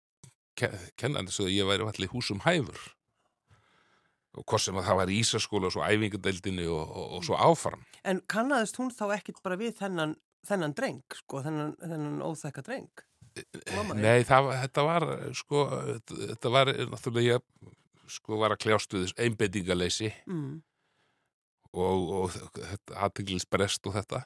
ke- 0.56 0.72
kennandi 0.96 1.32
svo 1.34 1.46
að 1.48 1.56
ég 1.56 1.68
væri 1.68 1.86
allir 1.88 2.12
húsum 2.12 2.40
hæfur. 2.46 2.78
Og 4.36 4.44
hvort 4.44 4.60
sem 4.66 4.76
að 4.76 4.84
það 4.90 4.98
var 5.00 5.10
í 5.14 5.18
Ísaskóla 5.22 5.68
og 5.70 5.72
svo 5.72 5.84
æfingadeildinni 5.86 6.66
og, 6.68 6.82
og, 6.92 7.12
og 7.16 7.24
svo 7.24 7.38
áfram. 7.40 7.84
En 8.04 8.20
kannaðist 8.28 8.76
hún 8.80 8.90
þá 8.92 9.06
ekkit 9.16 9.38
bara 9.44 9.56
við 9.56 9.78
þennan, 9.78 10.12
þennan 10.46 10.74
dreng, 10.76 11.00
sko, 11.22 11.40
þennan, 11.46 11.72
þennan 11.80 12.18
óþekka 12.26 12.64
dreng? 12.66 12.90
Mamma 13.76 13.96
þín? 13.96 14.04
Nei, 14.04 14.22
það, 14.28 14.50
þetta 14.62 14.84
var, 14.90 15.06
sko, 15.36 15.64
þetta 16.12 16.52
var 16.52 16.70
náttúrulega, 16.92 17.38
ég, 17.40 17.72
sko, 18.12 18.36
var 18.40 18.54
að 18.54 18.60
kljást 18.66 18.96
við 18.96 19.12
einbeitingaleysi 19.24 20.12
Mm. 20.28 20.60
og, 21.72 22.06
og 22.20 22.36
þetta 22.36 23.00
aðteglisbrest 23.08 23.88
og 23.88 23.96
þetta 23.98 24.22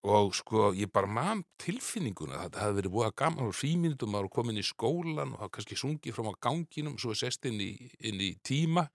og 0.00 0.34
sko 0.34 0.70
ég 0.72 0.88
bara 0.92 1.10
man 1.10 1.42
tilfinninguna 1.60 2.46
þetta 2.46 2.62
hafði 2.64 2.78
verið 2.78 2.94
búið 2.94 3.08
að 3.10 3.16
gaman 3.20 3.50
og 3.50 3.56
frímyndum 3.58 4.16
að 4.16 4.30
koma 4.32 4.54
inn 4.54 4.62
í 4.62 4.64
skólan 4.64 5.34
og 5.34 5.42
hafa 5.42 5.54
kannski 5.58 5.76
sungið 5.76 6.16
frá 6.16 6.30
ganginum 6.48 6.96
svo 6.98 7.12
er 7.12 7.20
sest 7.20 7.44
inn 7.50 7.60
í, 7.60 7.74
inn 8.00 8.20
í 8.20 8.32
tíma 8.40 8.86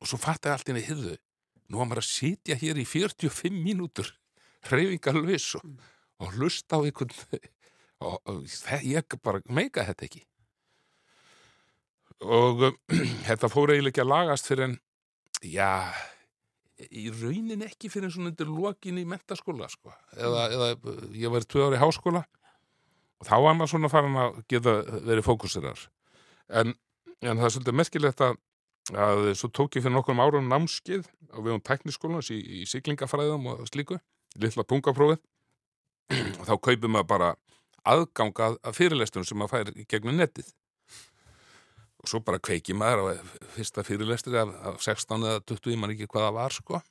og 0.00 0.10
svo 0.10 0.18
fattaði 0.18 0.56
allt 0.56 0.72
inn 0.72 0.80
í 0.80 0.86
hyrðu 0.88 1.14
nú 1.70 1.78
var 1.78 1.86
maður 1.86 2.02
að 2.02 2.10
sitja 2.10 2.58
hér 2.58 2.80
í 2.82 2.86
45 2.88 3.62
mínútur 3.62 4.10
hreyfingalvis 4.68 5.54
og, 5.58 5.66
og 6.20 6.36
hlusta 6.36 6.80
á 6.80 6.84
einhvern 6.84 7.14
og, 8.04 8.18
og 8.26 8.44
ég 8.84 9.18
bara 9.22 9.42
meika 9.48 9.84
þetta 9.88 10.06
ekki. 10.08 10.24
Og 12.20 12.66
þetta 13.28 13.52
fór 13.52 13.74
eiginlega 13.74 13.94
ekki 13.94 14.04
að 14.04 14.12
lagast 14.12 14.50
fyrir 14.50 14.66
en 14.68 14.78
já, 15.46 15.70
í 16.88 17.06
raunin 17.12 17.64
ekki 17.66 17.90
fyrir 17.92 18.12
svona 18.12 18.32
undir 18.32 18.50
lokin 18.50 19.00
í 19.00 19.06
mentaskóla 19.08 19.68
sko. 19.70 19.92
eða, 20.16 20.44
eða 20.54 20.68
ég 21.16 21.32
var 21.32 21.46
tvö 21.46 21.68
ári 21.68 21.78
í 21.78 21.82
háskóla 21.82 22.24
og 23.20 23.28
þá 23.28 23.34
var 23.44 23.56
maður 23.56 23.72
svona 23.74 23.90
farin 23.92 24.20
að 24.20 24.38
geta 24.50 24.76
verið 25.06 25.26
fókusirar 25.26 25.82
en, 26.48 26.74
en 27.20 27.36
það 27.36 27.48
er 27.48 27.54
svolítið 27.56 27.78
merkilegt 27.80 28.24
að, 28.24 28.38
að 28.94 29.32
svo 29.40 29.50
tók 29.52 29.76
ég 29.76 29.84
fyrir 29.84 29.96
nokkrum 29.96 30.22
árum 30.22 30.48
námskeið 30.50 31.08
á 31.34 31.38
vegum 31.38 31.62
tækniskólans 31.66 32.32
í, 32.34 32.40
í 32.40 32.64
siglingafræðum 32.70 33.52
og 33.52 33.68
slíku, 33.70 34.00
litla 34.40 34.64
pungaprófið 34.64 35.20
og 36.40 36.46
þá 36.48 36.54
kaupið 36.56 36.88
maður 36.88 37.10
bara 37.12 37.34
aðganga 37.88 38.54
að 38.60 38.76
fyrirlestunum 38.76 39.28
sem 39.28 39.40
maður 39.40 39.70
fær 39.70 39.84
gegnum 39.88 40.18
netið 40.20 40.50
og 42.00 42.08
svo 42.08 42.22
bara 42.24 42.40
kveiki 42.40 42.74
maður 42.76 43.12
á 43.12 43.24
fyrsta 43.54 43.84
fyrirlestri 43.84 44.38
af, 44.40 44.52
af 44.70 44.82
16 44.82 45.26
eða 45.28 45.44
20, 45.44 45.72
ég 45.74 45.80
man 45.80 45.92
ekki 45.92 46.08
hvað 46.08 46.26
það 46.26 46.36
var 46.38 46.56
sko. 46.56 46.82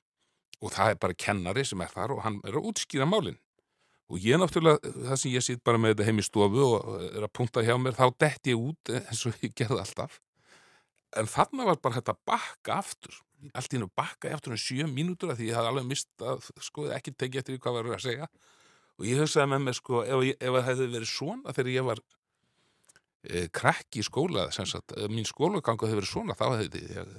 Og 0.59 0.73
það 0.75 0.91
er 0.91 0.99
bara 1.01 1.17
kennari 1.25 1.63
sem 1.65 1.81
er 1.81 1.93
þar 1.93 2.13
og 2.15 2.25
hann 2.25 2.41
er 2.45 2.57
að 2.59 2.67
útskýra 2.69 3.07
málin. 3.09 3.39
Og 4.09 4.21
ég 4.25 4.39
náttúrulega, 4.41 4.91
það 5.05 5.19
sem 5.21 5.33
ég 5.35 5.45
sýtt 5.45 5.63
bara 5.65 5.79
með 5.81 5.93
þetta 5.93 6.05
heim 6.07 6.21
í 6.21 6.25
stofu 6.25 6.65
og 6.65 6.87
er 7.07 7.25
að 7.25 7.33
punta 7.37 7.63
hjá 7.65 7.75
mér 7.77 7.97
þá 7.97 8.05
dett 8.25 8.49
ég 8.49 8.61
út 8.69 8.93
eins 8.97 9.25
og 9.29 9.43
ég 9.45 9.53
gerði 9.57 9.81
alltaf. 9.83 10.19
En 11.17 11.29
þarna 11.29 11.67
var 11.69 11.81
bara 11.81 11.99
þetta 11.99 12.15
bakka 12.27 12.79
aftur. 12.81 13.19
Allt 13.53 13.71
í 13.71 13.77
hennu 13.77 13.89
bakka 13.95 14.33
aftur 14.35 14.53
um 14.53 14.61
sjö 14.61 14.85
mínútur 14.89 15.31
af 15.31 15.39
því 15.39 15.51
ég 15.51 15.57
hafði 15.57 15.71
alveg 15.71 15.89
mist 15.89 16.25
að 16.25 16.49
sko 16.65 16.89
ekki 16.93 17.13
tekið 17.15 17.41
eftir 17.41 17.55
því 17.55 17.63
hvað 17.63 17.77
var 17.77 17.91
að 17.95 18.05
segja. 18.05 18.29
Og 18.99 19.07
ég 19.07 19.21
hugsaði 19.21 19.53
með 19.53 19.63
mér 19.67 19.77
sko 19.77 20.01
ef, 20.03 20.25
ef 20.35 20.57
það 20.57 20.67
hefði 20.69 20.89
verið 20.97 21.11
svona 21.13 21.53
þegar 21.55 21.71
ég 21.71 21.87
var 21.87 22.01
krakki 23.55 23.99
í 23.99 24.05
skóla 24.05 24.47
sagt, 24.53 24.93
ef 24.95 25.11
mín 25.11 25.27
skólagangu 25.27 25.87
hefði 25.87 25.99
verið 25.99 26.11
svona 26.13 26.37
þá 26.39 26.45
hefði 26.61 26.85
ég, 26.87 27.11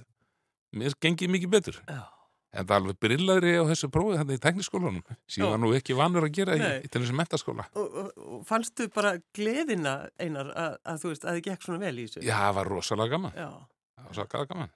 mér 0.81 0.97
gengið 1.03 1.33
mikið 1.35 1.53
betur 1.53 1.81
Já. 1.85 2.07
en 2.55 2.67
það 2.67 2.77
alveg 2.79 3.01
brillaðri 3.05 3.53
á 3.61 3.65
þessu 3.69 3.91
prófið 3.93 4.23
þannig 4.23 4.39
í 4.39 4.43
tekniskólanum 4.47 5.03
sem 5.27 5.45
ég 5.45 5.53
var 5.53 5.61
nú 5.61 5.73
ekki 5.77 5.99
vanur 5.99 6.27
að 6.29 6.35
gera 6.39 6.57
í, 6.57 6.71
til 6.89 7.03
þessi 7.03 7.19
mentaskóla 7.21 7.67
Og, 7.75 7.99
og, 8.05 8.09
og 8.17 8.47
fannstu 8.49 8.89
bara 8.95 9.17
gleðina 9.37 9.97
einar 10.23 10.55
að, 10.55 10.79
að 10.89 11.05
þú 11.05 11.13
veist 11.13 11.27
að 11.27 11.39
þið 11.39 11.47
gekk 11.51 11.69
svona 11.69 11.83
vel 11.85 11.93
í 11.99 12.07
þessu? 12.07 12.25
Já, 12.25 12.37
það 12.39 12.57
var 12.61 12.73
rosalega 12.77 13.17
gaman, 13.17 13.37
Já. 13.37 13.51
það 13.99 14.09
var 14.09 14.11
rosalega 14.15 14.51
gaman. 14.55 14.75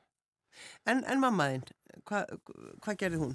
En, 0.84 1.02
en 1.10 1.24
mamma 1.24 1.48
þín, 1.54 1.66
hvað 2.04 2.36
hva 2.84 2.96
gerði 3.00 3.22
hún? 3.24 3.34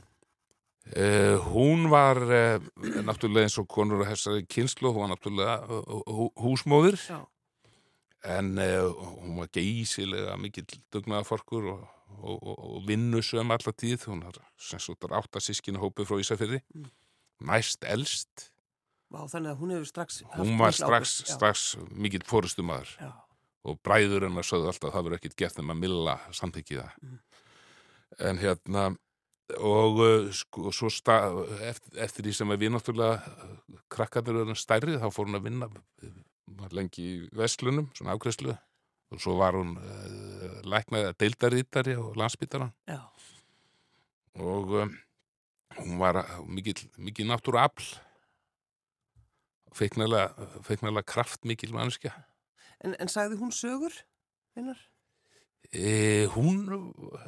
Uh, 0.89 1.35
hún 1.51 1.89
var 1.91 2.17
uh, 2.23 2.61
náttúrulega 3.05 3.49
eins 3.49 3.57
og 3.61 3.67
konur 3.69 4.05
að 4.05 4.13
þessari 4.13 4.45
kynslu, 4.49 4.93
hún 4.93 5.03
var 5.03 5.11
náttúrulega 5.11 5.57
hú, 6.07 6.29
húsmóðir 6.39 6.95
Já. 7.03 7.19
En 8.27 8.57
uh, 8.59 8.89
hún 9.23 9.39
var 9.39 9.49
geysilega 9.55 10.35
mikill 10.41 10.67
dugnaðaforkur 10.91 11.69
og, 11.71 11.83
og, 12.19 12.37
og, 12.37 12.55
og 12.57 12.87
vinnusum 12.87 13.51
alla 13.55 13.73
tíð, 13.73 14.09
hún 14.11 14.23
var 14.27 14.39
sem 14.59 14.81
svo 14.83 14.97
þetta 14.97 15.19
átta 15.21 15.43
sískinu 15.43 15.81
hópi 15.83 16.07
frá 16.07 16.19
Ísafirði, 16.19 16.63
Mm. 16.75 16.89
næst 17.47 17.85
elst, 17.87 18.49
Vá, 19.09 19.23
þannig 19.25 19.55
að 19.55 19.61
hún 19.63 19.71
hefur 19.73 19.87
strax... 19.89 20.19
hún 20.35 20.57
var 20.59 20.75
strax, 20.75 21.15
strax 21.25 21.63
mikill 21.97 22.21
fórustumadur 22.29 22.91
og 23.65 23.79
bræður 23.81 24.27
hennar 24.27 24.45
sögðu 24.45 24.69
alltaf 24.69 24.89
að 24.91 24.93
það 24.93 25.05
verður 25.07 25.17
ekkit 25.17 25.37
gert 25.39 25.57
nema 25.57 25.75
milla 25.77 26.19
samþykki 26.35 26.77
það. 26.77 26.91
Mm. 27.01 27.15
En 28.29 28.41
hérna, 28.41 28.83
og 29.57 30.01
uh, 30.03 30.29
sko, 30.35 30.69
svo 30.75 30.91
sta, 30.93 31.17
eftir, 31.65 31.95
eftir 32.05 32.27
því 32.27 32.35
sem 32.37 32.53
við 32.53 32.75
náttúrulega 32.75 33.79
krakkarnir 33.89 34.43
eru 34.43 34.57
stærri, 34.57 34.99
þá 35.01 35.09
fór 35.09 35.29
hún 35.29 35.39
að 35.39 35.47
vinna 35.49 35.71
var 36.59 36.73
lengi 36.75 37.05
í 37.05 37.29
Vestlunum, 37.37 37.89
svona 37.97 38.15
afgreðslu, 38.15 38.55
og 39.13 39.21
svo 39.23 39.35
var 39.39 39.57
hún 39.57 39.75
uh, 39.77 40.59
læknaði 40.69 41.13
deildarítari 41.21 41.95
og 41.99 42.17
landsbytaran 42.19 42.73
Já. 42.89 42.99
og 44.39 44.75
um, 44.83 44.93
hún 45.79 45.97
var 46.01 46.21
uh, 46.23 46.37
mikil, 46.47 46.77
mikil 46.97 47.29
náttúru 47.29 47.59
afl 47.61 47.89
feiknalega, 49.75 50.47
kraft 51.05 51.45
mikil 51.45 51.73
mannskja. 51.75 52.11
En, 52.83 52.95
en 52.99 53.11
sagði 53.11 53.37
hún 53.39 53.51
sögur? 53.53 53.93
E, 55.69 56.25
hún, 56.33 56.63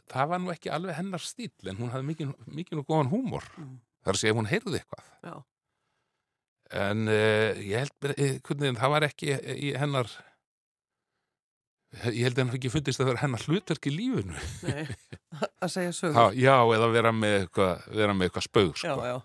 það 0.10 0.30
var 0.32 0.42
nú 0.42 0.50
ekki 0.54 0.72
alveg 0.74 0.98
hennar 0.98 1.22
stíl 1.22 1.52
en 1.70 1.78
hún 1.78 1.92
hafði 1.94 2.08
mikið, 2.08 2.32
mikið 2.50 2.82
og 2.82 2.88
góðan 2.90 3.12
húmor 3.12 3.46
Mm. 3.60 3.76
þar 4.02 4.18
að 4.18 4.22
að 4.32 4.40
hún 4.40 4.50
heyrði 4.50 4.80
eitthvað 4.80 5.10
Já. 5.28 5.36
En 6.74 7.08
uh, 7.08 7.58
ég 7.60 7.78
held 7.82 8.12
eh, 8.18 8.38
hvernig, 8.46 8.76
það 8.80 8.94
var 8.96 9.06
ekki 9.10 9.32
í 9.68 9.72
hennar 9.80 10.10
ég 12.08 12.24
held 12.24 12.38
að 12.38 12.44
hennar 12.46 12.56
ekki 12.56 12.70
fundist 12.72 13.02
að 13.02 13.08
það 13.10 13.12
var 13.12 13.20
hennar 13.26 13.42
hlutverk 13.50 13.88
í 13.90 13.92
lífinu 13.92 14.44
Nei, 14.64 14.86
að 15.66 15.72
segja 15.74 15.92
sögur. 15.98 16.16
ha, 16.16 16.26
já, 16.40 16.54
eða 16.78 16.88
vera 16.94 17.12
með 17.16 17.36
eitthvað, 17.42 17.82
vera 18.00 18.14
með 18.16 18.30
eitthvað 18.30 18.46
Já, 18.86 18.94
sko. 18.94 19.10
já, 19.10 19.18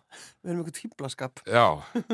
við 0.43 0.51
erum 0.51 0.63
eitthvað 0.65 0.79
tíblaskap. 0.81 1.43
já, 1.47 1.67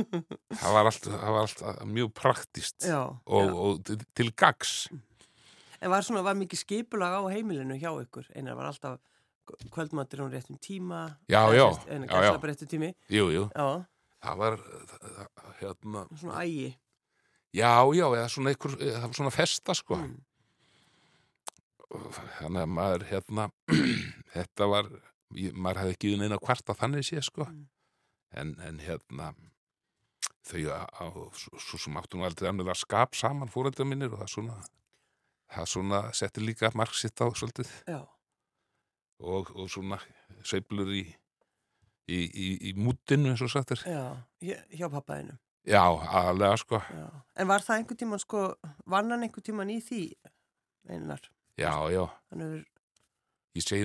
það 0.60 0.76
var 0.76 0.90
allt, 0.90 1.08
það 1.08 1.32
var 1.38 1.46
allt 1.46 1.64
mjög 1.94 2.12
praktist 2.20 2.84
Já, 2.90 3.00
og, 3.08 3.48
já. 3.48 3.54
og 3.64 3.80
til- 3.88 4.04
til 4.20 4.28
gags 4.44 4.74
En 5.82 5.90
var 5.90 6.04
svona, 6.06 6.20
var 6.22 6.36
mikið 6.38 6.60
skipulag 6.60 7.16
á 7.18 7.22
heimilinu 7.32 7.74
hjá 7.74 7.88
ykkur? 8.04 8.28
Einar 8.38 8.54
var 8.54 8.68
alltaf 8.68 9.00
kvöldmatur 9.74 10.20
á 10.22 10.26
réttum 10.30 10.54
tíma. 10.62 11.16
Já, 11.26 11.40
já, 11.50 11.64
Einar 11.90 12.06
já, 12.06 12.12
já. 12.12 12.20
gæsla 12.28 12.38
bara 12.44 12.52
réttum 12.52 12.68
tími. 12.70 12.90
jú, 13.10 13.24
jú, 13.34 13.48
Já, 13.50 13.66
það 14.22 14.36
var 14.42 14.56
það, 14.62 15.52
hérna, 15.60 16.04
svona 16.20 16.42
ægi. 16.46 16.68
já, 17.52 17.72
já, 17.98 18.06
eða 18.16 18.28
svona 18.32 18.52
einhver, 18.54 18.76
það 18.80 19.06
var 19.08 19.16
svona 19.20 19.34
festa 19.34 19.74
sko 19.78 19.98
Mm. 20.02 20.18
þannig 22.38 22.62
að 22.64 22.70
maður 22.72 23.02
hérna 23.10 23.44
þetta 24.34 24.68
var 24.72 24.86
maður 25.52 25.80
hefði 25.82 25.96
ekki 25.96 26.12
neina 26.20 26.38
kvarta 26.40 26.76
þannig 26.78 27.04
sé 27.08 27.20
sko 27.24 27.44
Mm. 27.48 27.66
en, 28.40 28.54
en 28.64 28.78
hérna 28.80 29.32
þau 30.48 30.62
á, 30.72 31.04
svo, 31.60 31.78
sem 31.78 31.96
áttu 32.00 32.16
nú 32.18 32.24
aldrei 32.26 32.48
annilega 32.48 32.74
skap 32.80 33.14
saman 33.14 33.50
fóreldra 33.52 33.84
minnir 33.86 34.12
og 34.14 34.22
það 34.22 34.30
svona 34.32 34.56
það 35.52 35.68
svona 35.68 36.00
setti 36.16 36.40
líka 36.40 36.70
marg 36.74 36.94
sitt 36.96 37.20
á 37.20 37.28
svolítið 37.28 37.68
Já, 37.86 38.00
og, 39.20 39.52
og 39.52 39.68
svona 39.70 40.00
sveiflur 40.42 40.88
í 40.96 41.04
í, 42.08 42.18
í, 42.26 42.48
í 42.70 42.72
mútinu 42.78 43.30
eins 43.32 43.42
og 43.44 43.50
sagt 43.52 43.70
er 43.76 43.82
já, 43.86 44.02
hjá- 44.42 44.90
pappaðinu. 44.90 45.36
já, 45.68 45.82
aðalega 45.82 46.56
sko 46.58 46.80
Já. 46.82 47.06
En 47.36 47.48
var 47.48 47.60
það 47.62 47.76
einhvern 47.80 48.00
tíman 48.02 48.18
sko, 48.22 48.42
vann 48.86 49.10
hann 49.14 49.22
einhvern 49.22 49.46
tíman 49.46 49.70
í 49.70 49.78
því 49.84 50.02
einar? 50.90 51.20
já, 51.60 51.72
já, 51.92 52.06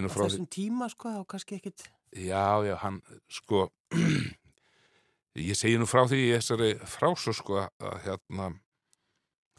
frá 0.10 0.24
því 0.26 0.32
þessum 0.32 0.50
tíma 0.50 0.88
sko, 0.90 1.12
þá 1.12 1.24
kannski 1.28 1.58
ekkit, 1.60 1.88
Já, 2.16 2.64
já, 2.64 2.76
hann, 2.82 3.02
sko, 3.28 3.66
ég 5.38 5.58
segi 5.60 5.78
nú 5.78 5.86
frá 5.86 6.06
því 6.08 6.20
í 6.24 6.34
þessari 6.38 6.70
frásö, 6.88 7.34
sko, 7.36 7.66
að 7.84 7.98
hérna, 8.06 8.48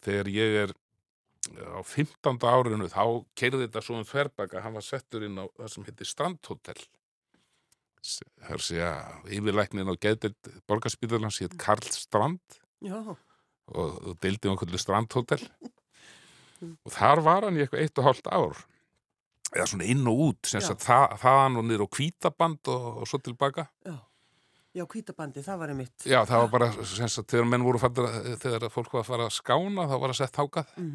þegar 0.02 0.30
ég 0.32 0.56
er 0.64 0.72
á 1.76 1.80
15. 1.84 2.40
árinu, 2.48 2.88
þá 2.90 3.04
keirði 3.38 3.66
þetta 3.68 3.82
svo 3.84 3.98
um 4.00 4.06
þverbaka, 4.08 4.62
hann 4.64 4.74
var 4.76 4.84
settur 4.86 5.24
inn 5.28 5.38
á 5.38 5.44
það 5.60 5.70
sem 5.74 5.86
heitir 5.86 6.08
Strandhotel. 6.08 6.80
Það 8.02 8.48
er 8.48 8.56
að 8.56 8.64
segja, 8.64 8.90
yfirlæknin 9.38 9.90
á 9.90 9.94
geðdelt 10.00 10.50
borgarspíðalans 10.70 11.40
hétt 11.42 11.56
Karl 11.60 11.90
Strand. 11.92 12.58
Já, 12.84 12.98
og, 13.04 14.14
deildi 14.22 14.48
um 14.48 14.54
einhverju 14.54 14.80
Strandhotel. 14.82 15.42
Og 16.58 16.90
þar 16.90 17.20
var 17.22 17.44
hann 17.46 17.54
í 17.54 17.62
eitthvað 17.62 17.84
eitt 17.84 17.98
og 18.02 18.06
hálft 18.08 18.28
ár. 18.34 18.62
Eða 19.54 19.66
svona 19.70 19.86
inn 19.86 20.00
og 20.10 20.22
út 20.24 20.48
það, 20.50 21.12
þaðan 21.22 21.58
og 21.60 21.66
niður 21.68 21.84
á 21.86 21.88
kvítaband 21.94 22.70
og, 22.74 22.88
og 22.98 23.06
svo 23.06 23.20
tilbaka. 23.22 23.68
Já. 23.86 23.94
Já, 24.76 24.82
kvítabandi, 24.90 25.42
það 25.42 25.60
var 25.62 25.70
einmitt. 25.72 25.94
já 26.04 26.18
það 26.28 26.42
var 26.42 26.50
bara 26.52 26.66
sagt 26.84 27.30
þegar 27.30 27.46
menn 27.48 27.64
voru 27.64 27.80
fattur 27.80 28.10
þegar 28.42 28.66
fólk 28.70 28.92
var 28.92 29.00
að 29.00 29.08
fara 29.08 29.28
að 29.30 29.36
skána 29.38 29.86
þá 29.88 29.94
var 30.02 30.12
að 30.12 30.18
sett 30.18 30.38
hákað 30.38 30.74
Mm 30.76 30.90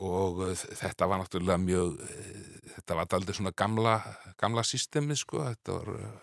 og 0.00 0.42
uh, 0.46 0.54
þetta 0.56 1.08
var 1.10 1.20
náttúrulega 1.20 1.60
mjög 1.60 2.00
uh, 2.00 2.40
þetta 2.76 2.96
var 2.98 3.14
aldrei 3.18 3.36
svona 3.36 3.54
gamla 3.56 3.94
gamla 4.40 4.64
systemi 4.64 5.16
sko. 5.18 5.44
Þetta 5.48 5.76
var 5.78 5.92
uh, 5.94 6.18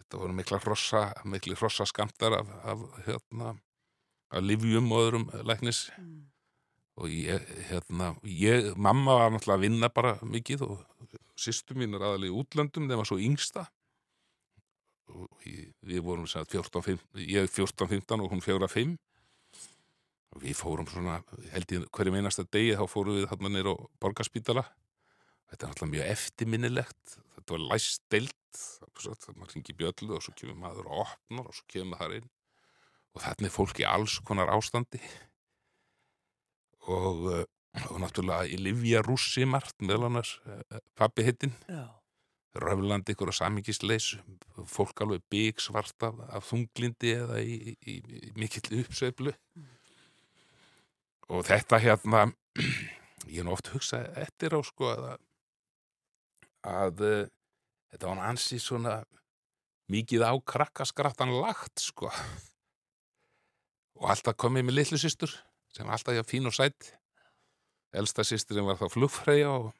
þetta 0.00 0.20
voru 0.22 0.36
mikla 0.36 0.60
hrossa 0.64 1.06
mikli 1.24 1.56
hrossa 1.58 1.86
skamtar 1.88 2.40
af, 2.40 2.54
af 2.74 2.86
hérna 3.06 3.54
af 4.30 4.44
livjum 4.44 4.92
og 4.92 5.06
öðrum 5.06 5.30
læknis. 5.46 5.88
Mm. 5.98 6.26
og 7.00 7.08
ég, 7.08 7.44
hérna, 7.70 8.10
ég, 8.28 8.74
mamma 8.76 9.14
var 9.16 9.30
náttúrulega 9.32 9.56
að 9.56 9.62
vinna 9.64 9.88
bara 9.88 10.18
mikið 10.20 10.64
og 10.66 11.14
sýstu 11.40 11.72
mín 11.78 11.96
er 11.96 12.02
aðalega 12.04 12.28
í 12.28 12.40
útlöndum, 12.42 12.88
þeim 12.90 13.00
var 13.00 13.08
svo 13.08 13.16
yngsta. 13.16 13.62
Og 15.08 15.46
ég, 15.48 15.70
við 15.80 16.02
vorum 16.04 16.26
sem 16.28 16.44
sagt 16.44 16.52
14, 16.52 16.82
15, 16.84 17.22
ég 17.24 17.48
14-15 17.48 18.20
og 18.20 18.34
hún 18.34 18.44
4-5 18.44 18.60
og 18.60 18.68
við 20.38 20.54
fórum 20.58 20.88
svona, 20.88 21.20
held 21.50 21.72
ég 21.74 21.86
hverjum 21.94 22.18
einasta 22.20 22.44
degi 22.46 22.76
þá 22.78 22.84
fórum 22.90 23.18
við 23.18 23.28
þarna 23.30 23.52
nýr 23.54 23.70
á 23.72 23.74
borgarspítala. 24.02 24.64
Þetta 25.50 25.66
er 25.66 25.72
náttúrulega 25.72 25.94
mjög 25.96 26.10
eftirminnilegt. 26.14 27.16
Þetta 27.34 27.56
var 27.56 27.64
læst 27.72 28.04
deilt 28.12 28.36
það 29.00 29.38
maður 29.38 29.56
ringi 29.56 29.76
bjöllu 29.78 30.16
og 30.16 30.24
svo 30.24 30.34
kemur 30.38 30.58
maður 30.60 30.90
og 30.90 31.02
opnar 31.06 31.48
og 31.50 31.56
svo 31.56 31.66
kemur 31.70 31.92
maður 31.92 32.04
þar 32.04 32.16
inn. 32.18 32.28
Og 33.10 33.24
þarna 33.24 33.48
er 33.48 33.54
fólk 33.54 33.80
í 33.82 33.86
alls 33.88 34.18
konar 34.26 34.52
ástandi. 34.54 35.00
Og, 36.90 37.24
uh, 37.26 37.42
og 37.90 37.98
náttúrulega 38.02 38.46
í 38.50 38.60
Livja 38.60 39.02
Rússi 39.06 39.46
margt 39.48 39.82
meðal 39.82 40.08
annars 40.08 40.36
uh, 40.48 40.78
pappi 40.98 41.26
hittin 41.26 41.52
Já, 41.68 41.84
röflandi 42.56 43.14
ykkur 43.14 43.30
á 43.30 43.34
samingisleis 43.36 44.14
fólk 44.66 45.04
alveg 45.04 45.22
bygg 45.30 45.60
svart 45.62 46.06
af, 46.06 46.16
þunglindi 46.48 47.12
eða 47.18 47.42
í, 47.44 47.58
í, 47.60 47.76
í, 47.84 48.22
í 48.30 48.32
mikill 48.40 48.80
uppsveiflu 48.80 49.34
og 51.30 51.44
þetta 51.46 51.78
hérna 51.82 52.24
ég 53.30 53.40
er 53.42 53.46
nú 53.46 53.54
oft 53.54 53.70
hugsað 53.72 54.08
eftir 54.18 54.56
á 54.56 54.60
sko 54.66 54.88
að, 54.90 55.04
að 56.66 57.02
uh, 57.06 57.26
þetta 57.92 58.08
var 58.10 58.22
ansi 58.30 58.58
svona 58.62 58.96
mikið 59.90 60.22
á 60.26 60.32
krakkaskrattan 60.46 61.32
lagt 61.42 61.82
sko. 61.82 62.10
Og 64.00 64.06
alltaf 64.10 64.36
komið 64.38 64.66
með 64.68 64.76
litlu 64.78 64.98
systur 65.02 65.32
sem 65.74 65.88
alltaf 65.90 66.14
hjá 66.16 66.22
fín 66.26 66.46
og 66.48 66.54
sætt 66.56 66.92
elsta 67.94 68.22
systurinn 68.26 68.68
var 68.68 68.78
þá 68.78 68.86
flugfreyja 68.94 69.50
og 69.50 69.70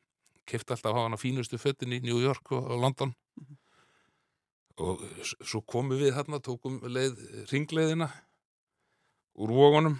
kefti 0.50 0.74
alltaf 0.74 0.98
á 0.98 1.02
hana 1.06 1.18
fínustu 1.20 1.58
fötin 1.62 1.94
í 1.94 2.00
New 2.02 2.18
York 2.18 2.50
og, 2.56 2.66
og 2.74 2.80
London. 2.82 3.12
Og 4.82 5.02
s- 5.22 5.36
svo 5.46 5.60
komum 5.62 5.94
við 6.00 6.14
þarna 6.16 6.40
tókum 6.42 6.80
leið, 6.90 7.18
ringleiðina 7.52 8.08
úr 9.38 9.52
vógunum 9.54 9.98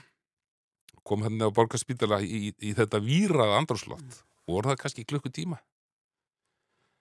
kom 1.07 1.23
hérna 1.25 1.49
á 1.49 1.55
borgarspítala 1.55 2.21
í, 2.23 2.53
í 2.61 2.73
þetta 2.77 3.01
víraða 3.03 3.59
andrúslott 3.61 4.23
voru 4.51 4.71
það 4.73 4.81
kannski 4.83 5.05
klukkutíma? 5.09 5.59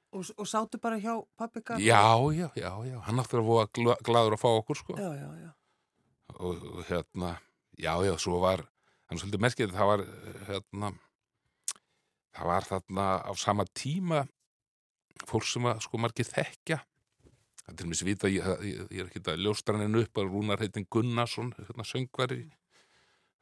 Og, 0.10 0.26
og 0.42 0.48
sátu 0.50 0.80
bara 0.82 0.98
hjá 0.98 1.14
pappi 1.38 1.62
Garðar? 1.62 1.86
já, 1.86 2.02
já, 2.34 2.48
já, 2.58 2.72
já, 2.90 2.98
hann 3.06 3.22
áttur 3.22 3.44
að 3.44 3.50
voða 3.50 3.68
gla- 3.78 4.00
glaður 4.06 4.36
að 4.38 4.42
fá 4.42 4.50
okkur 4.50 4.80
sko. 4.80 4.96
Já, 4.98 5.10
já, 5.14 5.30
já. 5.44 5.52
og, 6.40 6.64
og 6.74 6.84
hérna, 6.90 7.36
já, 7.78 7.94
já, 8.08 8.16
svo 8.18 8.40
var 8.42 8.64
hann 9.10 9.22
svolítið 9.22 9.44
merkið, 9.46 9.76
það 9.78 9.92
var 9.92 10.04
hérna 10.50 10.92
það 12.34 12.50
var 12.50 12.68
þarna 12.72 13.08
á 13.22 13.32
sama 13.38 13.66
tíma 13.74 14.24
fólk 15.30 15.46
sem 15.46 15.66
að 15.70 15.82
sko 15.86 16.00
margir 16.02 16.26
þekkja. 16.30 16.80
Það 17.60 17.72
er 17.74 17.78
til 17.78 17.90
mér 17.90 18.04
vita, 18.08 18.30
ég, 18.34 18.46
ég, 18.66 18.84
ég 18.90 19.02
er 19.04 19.10
ekki 19.12 19.22
að 19.30 19.42
ljóstra 19.46 19.78
hann 19.78 20.00
upp 20.00 20.18
að 20.18 20.30
Rúnar 20.32 20.62
heitin 20.64 20.88
Gunnarsson 20.90 21.52
hérna 21.58 21.86
söngvari 21.86 22.48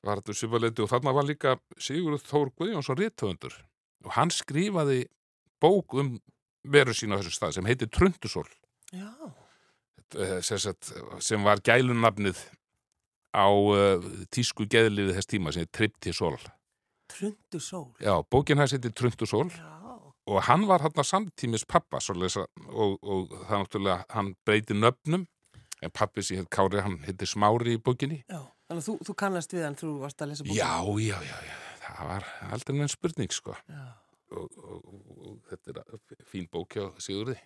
var 0.07 0.21
þetta 0.21 0.35
svipaleiti 0.39 0.83
og 0.85 0.89
þarna 0.91 1.13
var 1.17 1.27
líka 1.27 1.55
Sigurður 1.77 2.23
Þór 2.27 2.51
Guðjónsson 2.57 2.99
rithöfundur 3.01 3.55
og 4.05 4.13
hann 4.17 4.31
skrifaði 4.33 5.03
bók 5.63 5.95
um 5.99 6.15
veru 6.67 6.93
sína 6.95 7.17
á 7.17 7.19
þessu 7.21 7.35
stað 7.37 7.57
sem 7.57 7.67
heitir 7.69 7.89
Trundusól 7.93 8.47
Já, 8.95 9.09
eh, 10.15 10.39
sem, 10.41 10.57
sem 11.19 11.43
var 11.43 11.59
gælunafnið 11.65 12.39
á 13.37 13.47
uh, 13.51 14.03
tísku 14.33 14.65
geðliði 14.71 15.13
þess 15.17 15.27
tíma 15.29 15.51
sem 15.53 15.65
er 15.67 15.71
Triptisól. 15.75 16.37
trundu 17.11 17.59
sól. 17.61 17.91
Já, 18.01 18.15
bókin 18.31 18.57
hans 18.57 18.73
heitir 18.75 18.91
Trundusól 18.95 19.49
Já, 19.51 19.73
og 20.27 20.41
hann 20.47 20.65
var 20.67 20.81
hann 20.83 21.03
samtímis 21.07 21.63
pappa 21.67 21.99
að- 22.39 22.47
og, 22.67 22.97
og 23.03 23.29
það 23.47 23.61
náttúrulega 23.63 24.05
hann 24.15 24.33
breyti 24.45 24.73
nöfnum 24.75 25.27
en 25.81 25.91
pappi 25.93 26.21
sér 26.25 26.41
heit 26.41 26.49
Kári, 26.49 26.81
hann 26.81 26.97
heitir 27.05 27.27
Smári 27.29 27.75
í 27.77 27.81
bókinni. 27.83 28.23
já. 28.27 28.41
Þannig 28.67 28.81
að 28.81 28.87
þú, 28.89 28.97
þú 29.07 29.15
kannast 29.21 29.53
við 29.55 29.63
hann, 29.63 29.77
þú 29.79 29.93
varst 30.01 30.21
að 30.21 30.33
lesa 30.33 30.43
bókina. 30.43 30.59
Já, 30.59 30.73
já, 30.99 31.17
já, 31.23 31.37
já, 31.47 31.57
það 31.85 32.09
var 32.11 32.25
aldrei 32.51 32.75
neinn 32.75 32.91
spurning 32.91 33.35
sko 33.35 33.55
og, 33.55 34.57
og, 34.59 34.87
og, 34.91 35.37
þetta 35.47 35.83
er 36.17 36.25
fín 36.27 36.49
bók 36.51 36.75
hjá 36.75 36.89
Sigurði. 36.99 37.37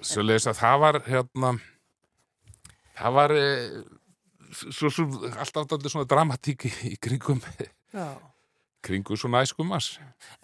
Svoleiðis 0.00 0.46
að 0.52 0.60
það 0.60 0.76
var 0.84 0.98
hérna 1.08 1.50
það 3.00 3.16
var 3.18 3.34
eh, 3.36 3.80
svo, 4.52 4.92
svo, 4.92 5.06
alltaf 5.32 5.74
allir 5.76 5.92
svona 5.92 6.08
dramatík 6.08 6.68
í, 6.68 6.72
í 6.92 6.94
kringum 7.02 7.42
Já. 7.92 8.06
kringum 8.86 9.18
svona 9.18 9.42
æskumas 9.44 9.96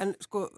En 0.02 0.16
sko, 0.24 0.48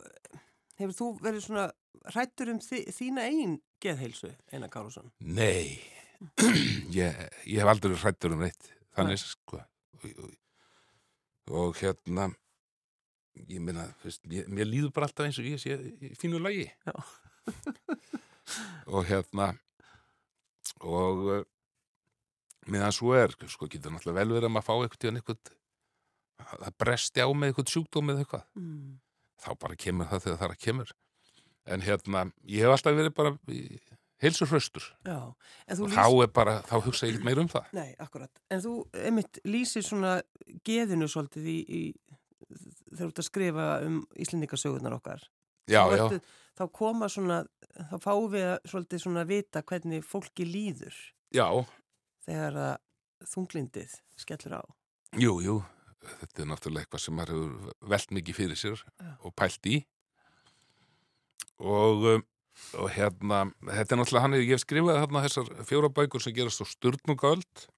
hefur 0.80 0.96
þú 0.96 1.10
verið 1.22 1.46
svona 1.46 1.68
hrættur 2.08 2.54
um 2.54 2.60
þi, 2.64 2.86
þína 2.94 3.28
eigin 3.28 3.58
geðheilsu, 3.82 4.32
Einar 4.54 4.72
Kárusson? 4.72 5.12
Nei 5.20 5.97
ég, 6.98 7.22
ég 7.46 7.60
hef 7.60 7.70
aldrei 7.70 7.94
hrættur 7.94 8.34
um 8.34 8.42
neitt 8.42 8.70
þannig 8.96 9.20
sko. 9.22 9.62
Og, 9.98 10.06
og, 10.24 10.36
og 11.62 11.80
hérna 11.80 12.28
ég 13.46 13.62
veist, 14.02 14.24
mér, 14.26 14.66
líður 14.66 14.92
bara 14.94 15.08
alltaf 15.08 15.28
eins 15.28 15.38
og 15.38 15.46
ég 15.46 15.62
sé 15.62 15.76
fínu 16.18 16.40
lagi. 16.42 16.66
Og 18.88 19.04
hérna 19.08 19.52
og 20.84 21.22
uh, 21.28 21.42
meðan 22.70 22.94
svo 22.94 23.14
er, 23.16 23.34
sko, 23.50 23.68
getur 23.70 23.92
náttúrulega 23.92 24.20
vel 24.20 24.34
verið 24.36 24.48
að 24.48 24.54
maður 24.54 24.66
fá 24.68 24.74
eitthvað 24.76 25.02
tíðan 25.02 25.20
eitthvað 25.20 25.52
það 26.48 26.76
bresti 26.80 27.24
á 27.24 27.28
með 27.28 27.50
eitthvað 27.50 27.72
sjúkdóm 27.74 28.12
eða 28.12 28.24
eitthvað. 28.24 28.44
Mm. 28.58 28.96
þá 29.38 29.50
bara 29.62 29.78
kemur 29.84 30.10
það 30.10 30.24
þegar 30.24 30.40
það 30.40 30.54
að 30.54 30.62
kemur. 30.64 30.94
En 31.68 31.84
hérna, 31.84 32.24
ég 32.48 32.64
hef 32.64 32.74
alltaf 32.74 32.96
verið 32.96 33.14
bara 33.18 33.34
heilsur 34.22 34.48
hraustur 34.50 34.84
og 35.06 35.92
þá 35.94 36.04
er 36.24 36.30
bara, 36.34 36.56
þá 36.66 36.74
hugsa 36.86 37.06
ég 37.06 37.14
ekkert 37.14 37.26
meira 37.28 37.44
um 37.44 37.50
það 37.52 37.68
Nei, 37.76 37.90
akkurat. 38.02 38.40
En 38.50 38.60
þú, 38.64 38.72
einmitt, 39.04 39.38
lýsir 39.46 39.84
svona 39.86 40.16
geðinu 40.66 41.06
svolítið 41.10 41.46
í, 41.52 41.58
í 41.68 41.82
þegar 42.90 43.04
þú 43.04 43.08
ert 43.12 43.22
að 43.22 43.28
skrifa 43.28 43.66
um 43.86 43.98
Íslendingasögunar 44.16 44.96
okkar. 44.98 45.22
já, 45.68 45.82
já, 45.84 45.96
ertu- 46.08 46.22
Þá 46.58 46.64
koma 46.74 47.06
svona, 47.06 47.36
þá 47.92 47.96
fáum 48.02 48.24
við 48.32 48.46
að 48.50 48.56
svolítið 48.66 49.02
svona 49.04 49.22
vita 49.28 49.62
hvernig 49.62 50.02
fólki 50.02 50.42
líður 50.48 50.96
já, 51.30 51.46
þegar 52.26 52.56
að 52.64 53.28
þunglindið 53.30 53.94
skellur 54.18 54.56
á. 54.58 54.62
jú, 55.14 55.36
jú 55.44 55.60
þetta 56.08 56.42
er 56.42 56.48
náttúrulega 56.50 56.86
eitthvað 56.86 57.02
sem 57.04 57.14
maður 57.18 57.38
hefur 57.38 57.88
velt 57.92 58.10
mikið 58.16 58.36
fyrir 58.40 58.58
sér 58.58 58.82
Já. 58.82 59.12
og 59.22 59.34
pælt 59.38 59.66
í 59.70 59.76
og, 61.58 62.04
um, 62.14 62.22
og 62.78 62.90
hérna 62.92 63.44
þetta 63.64 63.94
er 63.94 64.00
náttúrulega 64.00 64.24
hann, 64.26 64.38
ég 64.40 64.54
hef 64.54 64.64
skrifað 64.64 65.00
þarna 65.02 65.24
þessar 65.26 65.50
fjóra 65.68 65.92
bækur 65.94 66.24
sem 66.24 66.36
gerast 66.36 66.62
á 66.62 66.66
sturnugöld 66.68 67.68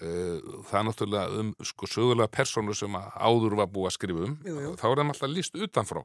það 0.00 0.78
er 0.78 0.86
náttúrulega 0.86 1.40
um 1.42 1.50
sko 1.66 1.88
sögulega 1.90 2.30
persónu 2.32 2.74
sem 2.78 2.94
áður 2.96 3.58
var 3.58 3.68
búið 3.68 3.90
að 3.90 3.96
skrifa 3.98 4.22
um. 4.28 4.36
Jú, 4.46 4.54
jú. 4.64 4.72
þá 4.80 4.86
er 4.88 5.02
þeim 5.02 5.12
alltaf 5.12 5.32
líst 5.34 5.58
utanfrá 5.58 6.04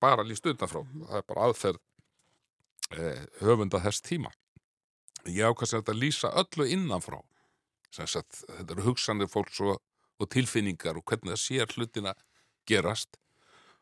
bara 0.00 0.24
líst 0.26 0.46
utanfrá, 0.46 0.82
það 0.84 1.18
er 1.20 1.26
bara 1.28 1.46
aðferð 1.48 1.80
eh, 2.96 3.22
höfunda 3.40 3.80
þess 3.84 4.04
tíma. 4.04 4.32
Ég 5.26 5.48
ákvæmst 5.48 5.74
að 5.74 5.82
þetta 5.82 5.96
lýsa 5.98 6.32
öllu 6.42 6.68
innanfrá. 6.70 7.20
Sagt, 7.90 8.42
þetta 8.44 8.74
eru 8.74 8.88
hugsanir 8.90 9.30
fólks 9.30 9.60
og, 9.64 9.78
og 10.20 10.30
tilfinningar 10.32 10.98
og 10.98 11.06
hvernig 11.08 11.32
það 11.32 11.42
sér 11.42 11.72
hlutina 11.76 12.12
gerast 12.68 13.16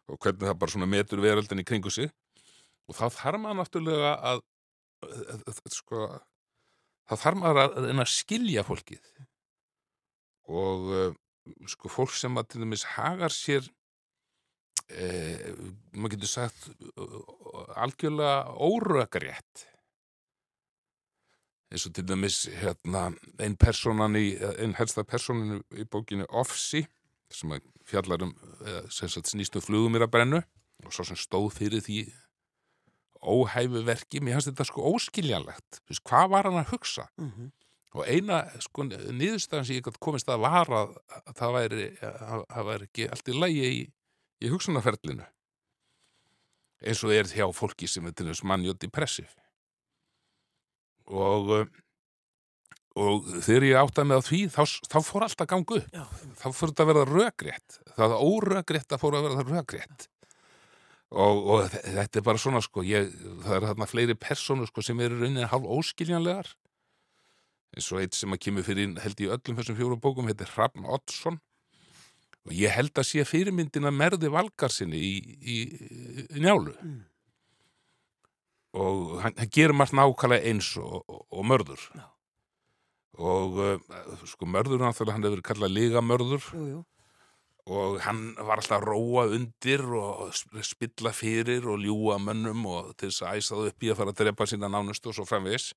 og 0.06 0.20
hvernig 0.20 0.46
það 0.46 0.60
bara 0.60 0.86
metur 0.86 1.22
veröldin 1.24 1.62
í 1.62 1.66
kringu 1.66 1.90
sig 1.90 2.12
og 2.88 2.98
þá 2.98 3.04
þarf 3.18 3.42
maður 3.42 3.60
náttúrulega 3.60 4.14
að, 4.32 4.42
að, 5.08 5.44
að 5.48 5.76
sko 5.76 6.06
þá 7.08 7.14
þarf 7.26 7.40
maður 7.40 7.62
að, 7.62 7.78
að, 7.80 7.88
að 8.04 8.10
skilja 8.12 8.64
fólkið. 8.66 9.12
Og 10.54 10.90
uh, 10.92 11.14
sko 11.68 11.90
fólk 11.92 12.14
sem 12.16 12.40
að 12.40 12.50
til 12.52 12.64
dæmis 12.64 12.84
hagar 12.94 13.32
sér 13.32 13.66
eh, 14.88 15.52
maður 15.92 16.16
getur 16.16 16.30
sagt 16.30 16.68
algjörlega 17.76 18.54
órökarétt 18.64 19.66
eins 21.74 21.86
og 21.88 21.94
til 21.96 22.06
dæmis 22.06 22.44
hérna, 22.60 23.08
einn 23.42 23.56
personan 23.60 24.16
í, 24.18 24.34
einn 24.62 24.76
helsta 24.78 25.04
personan 25.04 25.62
í 25.74 25.86
bókinu 25.90 26.26
Offsi 26.30 26.84
sem 27.32 27.54
að 27.56 27.64
fjallar 27.88 28.24
um 28.28 28.34
eða, 28.62 28.84
sem 28.92 29.10
sagt 29.10 29.32
snýst 29.32 29.56
um 29.58 29.64
flugumir 29.64 30.04
að 30.06 30.12
brennu 30.14 30.42
og 30.84 30.94
svo 30.94 31.06
sem 31.08 31.18
stóð 31.18 31.50
fyrir 31.58 31.84
því 31.84 32.04
óhæfu 33.24 33.84
verki, 33.86 34.20
mér 34.20 34.38
finnst 34.38 34.52
þetta 34.52 34.66
sko 34.68 34.88
óskiljanlegt, 34.94 35.80
Þú 35.82 35.94
veist, 35.94 36.04
hvað 36.08 36.32
var 36.34 36.48
hann 36.50 36.60
að 36.60 36.72
hugsa? 36.74 37.08
Mm 37.18 37.52
og 37.94 38.08
eina 38.10 38.40
sko 38.62 38.88
niðurstaðan 38.88 39.68
sem 39.68 39.78
ég 39.78 40.00
komist 40.02 40.30
að 40.30 40.42
var 40.42 40.70
að, 40.74 40.96
að 41.20 41.36
það 41.38 41.54
væri, 41.58 41.86
að, 42.02 42.42
það 42.50 42.68
væri 42.70 42.88
ekki 42.88 43.06
allt 43.14 43.30
í 43.30 43.36
lægi 43.38 43.68
í, 43.68 43.80
í 44.42 44.50
hugsunarferlinu. 44.50 45.28
Eins 46.84 47.04
og 47.06 47.14
er 47.14 47.30
hjá 47.30 47.46
fólki 47.54 47.88
sem 47.88 48.06
er 48.08 48.16
til 48.16 48.26
þess 48.28 48.44
mannjótt 48.46 48.84
í 48.86 48.92
pressif 48.92 49.38
og 51.04 51.70
og 52.94 53.26
þegar 53.42 53.64
ég 53.66 53.76
áttaði 53.80 54.08
með 54.08 54.20
því 54.28 54.40
þá, 54.54 54.60
þá 54.86 54.98
fór 55.02 55.24
allt 55.26 55.40
að 55.42 55.48
ganga 55.50 55.78
upp. 55.80 55.94
Já, 55.94 56.04
þá 56.38 56.44
fór 56.46 56.70
þetta 56.70 56.84
að 56.84 56.90
verða 56.90 57.06
rökrétt. 57.08 57.78
Það 57.96 58.14
órökrétt 58.22 58.94
að 58.94 59.00
fór 59.02 59.16
að 59.18 59.26
verða 59.26 59.46
rökrétt 59.48 60.06
og, 61.10 61.40
og 61.54 61.64
þe- 61.72 61.82
þetta 61.98 62.20
er 62.20 62.26
bara 62.26 62.40
svona 62.40 62.60
sko 62.64 62.82
ég, 62.86 63.10
það 63.44 63.56
er 63.58 63.66
þarna 63.68 63.88
fleiri 63.90 64.14
persónur 64.18 64.70
sko 64.70 64.82
sem 64.82 65.00
eru 65.04 65.18
rauninni 65.20 65.48
hálf 65.50 65.66
óskiljanlegar 65.78 66.52
eins 67.74 67.88
og 67.92 68.00
eitt 68.04 68.14
sem 68.14 68.30
að 68.34 68.42
kemur 68.46 68.62
fyrir 68.66 68.94
held 69.02 69.20
í 69.20 69.28
öllum 69.34 69.58
þessum 69.58 69.76
fjórum 69.80 70.00
bókum 70.02 70.28
heitir 70.30 70.50
Hrafn 70.54 70.86
Oddsson 70.86 71.40
og 72.44 72.52
ég 72.54 72.70
held 72.76 72.92
að 73.00 73.08
sé 73.08 73.24
fyrirmyndina 73.26 73.90
merði 73.94 74.28
valgarsinni 74.30 75.00
í, 75.00 75.14
í, 75.40 75.58
í 76.36 76.44
njálu 76.44 76.74
Mm. 76.84 77.02
og 78.74 79.20
hann, 79.22 79.34
hann 79.38 79.50
gerir 79.54 79.74
margt 79.76 79.94
nákvæmlega 79.94 80.50
eins 80.50 80.72
og, 80.80 81.04
og, 81.08 81.20
og 81.30 81.44
mörður 81.46 81.82
Já. 81.94 82.04
og 83.22 83.58
uh, 83.62 84.24
sko 84.26 84.48
mörður 84.50 84.82
hann 84.82 85.22
hefur 85.24 85.42
kallað 85.46 85.70
ligamörður 85.76 86.42
jú, 86.54 86.64
jú. 86.72 86.80
Og 87.64 88.00
hann 88.04 88.34
var 88.36 88.60
alltaf 88.60 88.82
að 88.82 88.88
róa 88.90 89.24
undir 89.32 89.84
og 89.96 90.34
sp- 90.36 90.60
spilla 90.66 91.14
fyrir 91.16 91.64
og 91.70 91.80
ljúa 91.80 92.18
mönnum 92.20 92.66
og 92.68 92.90
til 93.00 93.08
þess 93.08 93.24
að 93.24 93.38
æsa 93.40 93.54
það 93.54 93.70
upp 93.70 93.86
í 93.86 93.92
að 93.92 94.00
fara 94.00 94.12
að 94.12 94.20
drepa 94.20 94.48
sína 94.50 94.68
nánustu 94.68 95.08
og 95.08 95.16
svo 95.16 95.24
framvegis. 95.28 95.70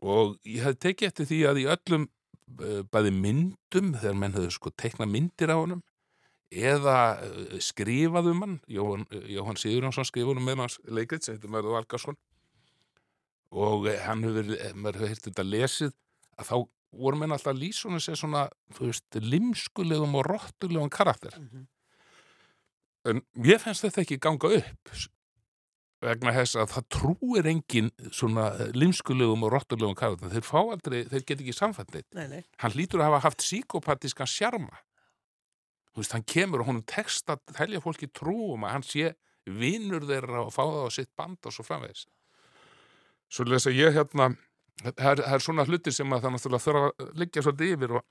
Og 0.00 0.38
ég 0.48 0.64
hafði 0.64 0.80
tekið 0.86 1.10
eftir 1.10 1.28
því 1.28 1.42
að 1.50 1.60
í 1.60 1.66
öllum 1.74 2.08
uh, 2.08 2.80
bæði 2.88 3.12
myndum 3.18 3.92
þegar 3.98 4.18
menn 4.22 4.36
höfðu 4.38 4.54
sko 4.56 4.72
teikna 4.72 5.08
myndir 5.10 5.52
á 5.52 5.60
honum 5.60 5.82
eða 6.48 6.96
uh, 7.20 7.58
skrifað 7.60 8.30
um 8.32 8.42
hann 8.44 8.56
Jóhann, 8.72 9.04
Jóhann 9.28 9.60
Sigurjónsson 9.60 10.08
skrifað 10.08 10.40
um 10.40 10.48
með 10.48 10.62
hans 10.64 10.78
leikrit 10.88 11.26
sem 11.26 11.36
heitir 11.36 11.52
Mörður 11.52 11.76
Valgarsson 11.76 12.16
og 13.52 13.88
eh, 13.88 14.00
hann 14.04 14.24
hefur, 14.24 14.50
eh, 14.56 14.74
maður 14.76 15.02
hefur 15.02 15.12
heyrt 15.12 15.28
þetta 15.28 15.44
lesið 15.44 15.92
að 16.38 16.50
þá 16.50 16.56
voru 16.92 17.18
menn 17.20 17.34
alltaf 17.34 17.56
honum 17.84 18.00
sér 18.00 18.16
svona, 18.16 18.48
þú 18.76 18.88
veist, 18.88 19.20
limskulegum 19.20 20.14
og 20.18 20.26
rottulegum 20.26 20.90
karakter. 20.90 21.34
Mhm. 21.38 21.66
en 23.08 23.22
ég 23.44 23.60
fannst 23.60 23.84
þetta 23.84 24.02
ekki 24.02 24.18
ganga 24.20 24.48
upp 24.58 24.90
vegna 26.04 26.32
þess 26.34 26.56
að 26.56 26.72
það 26.74 26.88
trúir 26.94 27.46
engin 27.46 27.88
svona 28.14 28.50
limskulegum 28.74 29.42
og 29.46 29.52
rottulegum 29.54 29.96
karakter. 29.98 30.30
Þeir 30.30 30.46
fá 30.46 30.58
aldrei, 30.60 31.04
þeir 31.10 31.24
get 31.26 31.40
ekki 31.40 31.54
nei. 32.28 32.42
hann 32.58 32.76
lítur 32.76 33.00
að 33.00 33.10
hafa 33.10 33.24
haft 33.26 33.42
síkopatískan 33.42 34.30
sjarma. 34.30 34.82
Þú 35.94 36.02
veist, 36.02 36.12
hann 36.12 36.26
kemur 36.28 36.62
og 36.62 36.66
honum 36.70 36.84
tekst 36.86 37.26
að 37.32 37.42
telja 37.56 37.80
fólki 37.80 38.10
trúum 38.12 38.66
að 38.66 38.76
hann 38.76 38.86
sé 38.86 39.14
vinnur 39.48 40.06
þeirra 40.06 40.44
og 40.44 40.52
fá 40.54 40.62
það 40.62 40.86
á 40.86 40.90
sitt 40.94 41.10
band 41.16 41.48
og 41.48 41.54
svo 41.54 41.64
framvegis. 41.66 42.06
Svo 43.28 43.48
lesa 43.48 43.72
ég 43.74 43.96
hérna 43.96 44.30
það 44.84 45.10
er, 45.12 45.22
það 45.24 45.34
er 45.38 45.44
svona 45.44 45.66
hlutir 45.68 45.94
sem 45.96 46.14
að 46.14 46.24
það 46.24 46.34
náttúrulega 46.36 46.64
þurfa 46.66 46.86
að 46.88 47.12
liggja 47.22 47.44
svolítið 47.46 47.74
yfir 47.76 47.94
og, 47.98 48.06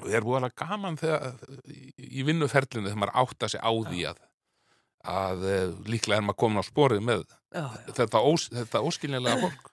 og 0.00 0.08
ég 0.10 0.18
er 0.18 0.26
búið 0.26 0.38
alveg 0.40 0.56
gaman 0.62 0.98
þegar 1.00 1.44
í, 1.68 1.80
í 2.20 2.26
vinnuferlinu 2.28 2.88
þegar 2.88 3.00
maður 3.04 3.16
átta 3.24 3.50
sig 3.52 3.60
á 3.64 3.70
því 3.72 4.04
að 4.10 4.22
að 5.10 5.44
eh, 5.48 5.66
líklega 5.88 6.20
er 6.20 6.24
maður 6.28 6.40
komin 6.42 6.60
á 6.60 6.64
sporið 6.66 7.04
með 7.04 7.22
Já, 7.50 7.64
já. 7.64 7.92
þetta, 7.96 8.20
ós, 8.20 8.48
þetta 8.52 8.82
óskiljanlega 8.84 9.46
fólk. 9.46 9.70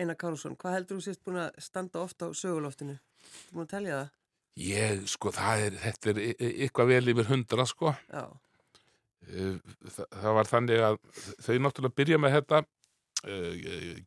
Einar 0.00 0.16
Kárusson, 0.16 0.54
hvað 0.56 0.74
heldur 0.76 1.00
þú 1.00 1.04
sést 1.04 1.20
búin 1.26 1.40
að 1.42 1.56
standa 1.60 2.00
ofta 2.00 2.28
á 2.28 2.30
söguloftinu? 2.36 2.94
Þú 3.20 3.56
búin 3.56 3.66
að 3.66 3.72
telja 3.72 3.96
það? 3.98 4.12
ég, 4.60 5.02
sko, 5.08 5.32
það 5.34 5.64
er, 5.64 5.76
þetta 5.84 6.10
er 6.12 6.20
eitthvað 6.50 6.90
vel 6.92 7.12
yfir 7.12 7.28
hundra, 7.30 7.66
sko 7.68 7.92
Já. 8.10 8.22
Eh, 9.30 9.58
það, 9.96 10.06
það 10.22 10.36
var 10.38 10.50
þannig 10.50 10.84
að 10.86 10.98
þau 11.46 11.54
náttúrulega 11.64 11.98
byrja 12.00 12.20
með 12.20 12.36
þetta 12.38 12.62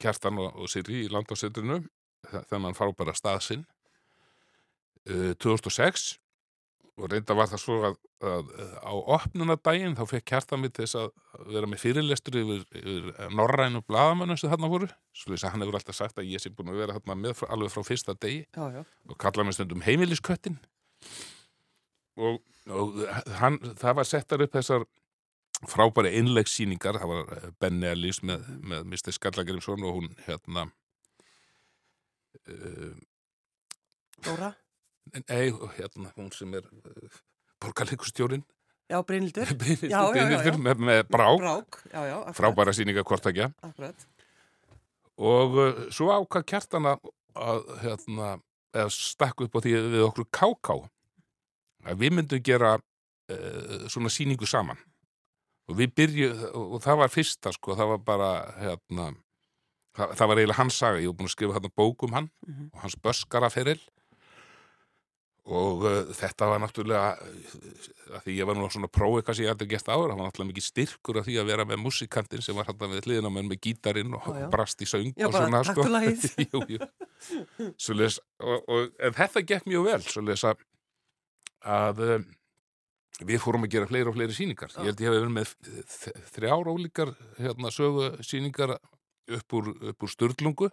Kjartan 0.02 0.42
og, 0.42 0.56
og 0.58 0.72
Sirri 0.72 1.04
í 1.06 1.12
landásetrinu 1.12 1.82
þennan 2.50 2.78
frábæra 2.78 3.14
staðsinn 3.18 3.66
uh, 5.10 5.34
2006 5.44 6.14
og 6.94 7.10
reynda 7.10 7.34
var 7.34 7.50
það 7.50 7.62
svo 7.64 7.76
að, 7.88 7.96
að, 8.22 8.50
að 8.54 8.74
á 8.86 8.94
opnunadaginn 9.16 9.96
þá 9.98 10.04
fekk 10.12 10.26
Kjartan 10.30 10.62
mitt 10.62 10.78
þess 10.78 10.98
að 11.00 11.08
vera 11.50 11.70
með 11.70 11.82
fyrirlestur 11.82 12.38
yfir, 12.44 12.66
yfir 12.78 13.32
norrænu 13.34 13.82
blaðamönnum 13.88 14.38
sem 14.38 14.52
þarna 14.52 14.70
voru. 14.70 14.90
Svo 15.18 15.34
þess 15.34 15.48
að 15.48 15.56
hann 15.56 15.66
hefur 15.66 15.80
alltaf 15.80 15.98
sagt 15.98 16.22
að 16.22 16.30
ég 16.30 16.44
sé 16.44 16.52
búin 16.54 16.70
að 16.70 16.84
vera 16.84 16.98
þarna 17.00 17.18
með 17.24 17.38
frá, 17.40 17.48
alveg 17.56 17.74
frá 17.74 17.88
fyrsta 17.88 18.14
degi 18.14 18.44
Já, 18.46 18.66
já. 18.78 18.84
og 19.10 19.20
kallaði 19.26 19.48
mig 19.50 19.58
stundum 19.58 19.86
heimilisköttin. 19.88 20.60
Og, 22.22 22.38
og 22.70 23.02
hann, 23.42 23.58
það 23.82 23.98
var 23.98 24.10
settar 24.12 24.46
upp 24.46 24.54
þessar 24.60 24.86
frábæri 25.70 26.14
innleggsýningar 26.20 27.00
það 27.02 27.12
var 27.12 27.32
eh, 27.38 27.50
Benny 27.62 27.90
Ellis 27.90 28.22
með, 28.26 28.48
með 28.64 28.88
Mr. 28.90 29.14
Skallagrimsson 29.16 29.86
og 29.88 30.00
hún 30.00 30.10
hérna 30.28 30.68
uh, 32.48 32.94
Dóra? 34.24 34.54
nei, 35.28 35.52
hérna 35.78 36.12
hún 36.18 36.32
sem 36.36 36.54
er 36.60 36.68
uh, 36.68 37.22
borgarleikustjórin 37.64 38.46
Já, 38.92 38.98
Brynildur? 39.08 39.48
Með, 40.60 40.82
með 40.84 41.06
brák, 41.08 41.40
Brák, 41.40 41.78
já, 41.88 42.02
já. 42.10 42.18
frábæra 42.36 42.74
sýninga 42.76 43.06
hvortakja 43.08 43.48
Akkurat. 43.64 44.08
og 45.18 45.56
uh, 45.56 45.84
svo 45.90 46.12
ákvað 46.12 46.50
kjartana 46.52 46.98
að 47.34 47.64
hérna, 47.82 48.34
eða 48.76 48.92
stakk 48.94 49.46
upp 49.48 49.56
á 49.58 49.60
því 49.64 49.78
við 49.96 50.04
okkur 50.10 50.28
káká 50.36 50.76
að 51.88 52.04
við 52.04 52.18
myndum 52.20 52.44
gera 52.44 52.76
svona 53.90 54.12
sýningu 54.12 54.46
saman 54.46 54.78
og 55.70 55.78
við 55.80 55.94
byrju 55.96 56.30
og 56.60 56.80
það 56.84 56.98
var 57.04 57.12
fyrsta 57.14 57.54
sko, 57.56 57.76
það 57.80 57.94
var 57.94 58.02
bara 58.12 58.30
hérna, 58.60 59.10
það, 59.96 60.16
það 60.20 60.28
var 60.32 60.42
eiginlega 60.42 60.60
hans 60.62 60.80
saga, 60.84 61.00
ég 61.04 61.08
var 61.14 61.20
búin 61.22 61.30
að 61.32 61.36
skrifa 61.38 61.58
þarna 61.60 61.76
bók 61.80 62.04
um 62.08 62.14
hann 62.20 62.30
Mhm. 62.48 62.70
og 62.74 62.82
hans 62.84 62.98
böskaraferil 63.00 63.80
og 65.44 65.82
uh, 65.84 66.12
þetta 66.16 66.48
var 66.48 66.62
náttúrulega 66.64 67.18
uh, 67.20 68.20
því 68.24 68.36
ég 68.38 68.48
var 68.48 68.56
nú 68.56 68.70
svona 68.72 68.88
prófið 68.88 69.34
sem 69.36 69.44
ég 69.44 69.52
aldrei 69.52 69.68
gert 69.74 69.90
ára, 69.92 70.06
það 70.14 70.20
var 70.22 70.28
náttúrulega 70.30 70.52
mikið 70.54 70.66
styrkur 70.70 71.20
af 71.20 71.26
því 71.28 71.36
að 71.42 71.50
vera 71.52 71.66
með 71.68 71.82
músikantinn 71.84 72.44
sem 72.46 72.56
var 72.56 72.70
hann 72.70 72.94
við 72.94 73.02
hliðina 73.10 73.32
með 73.34 73.58
gítarinn 73.66 74.16
og 74.16 74.30
Já, 74.30 74.38
já. 74.40 74.48
brast 74.54 74.84
í 74.84 74.88
söng 74.88 75.12
Já, 75.20 75.28
og 75.28 75.36
svona 75.36 75.64
lagið. 75.98 76.24
jú, 76.48 76.62
jú. 76.78 76.88
Svoleiðis, 77.76 78.22
og, 78.40 78.64
og, 78.72 78.94
en 79.04 79.18
þetta 79.20 79.44
gekk 79.52 79.68
mjög 79.68 79.90
vel 79.90 80.00
svoleiðis 80.08 80.46
að, 80.48 80.64
að 81.76 82.02
um, 82.08 82.26
við 83.22 83.40
fórum 83.44 83.66
að 83.68 83.76
gera 83.76 83.90
fleiri 83.90 84.10
og 84.10 84.16
fleiri 84.18 84.34
sýningar. 84.38 84.72
Ég 84.80 84.90
held 84.90 85.02
ég 85.04 85.10
hef 85.10 85.18
verið 85.20 85.36
með 85.36 85.52
þ- 85.94 86.16
þrjár 86.34 86.72
ólíkar 86.74 87.12
hérna, 87.38 87.70
sögu 87.74 88.08
sýningar 88.26 88.74
upp 89.38 89.54
úr, 89.60 89.70
upp 89.92 90.04
úr 90.04 90.12
Sturlungu 90.12 90.70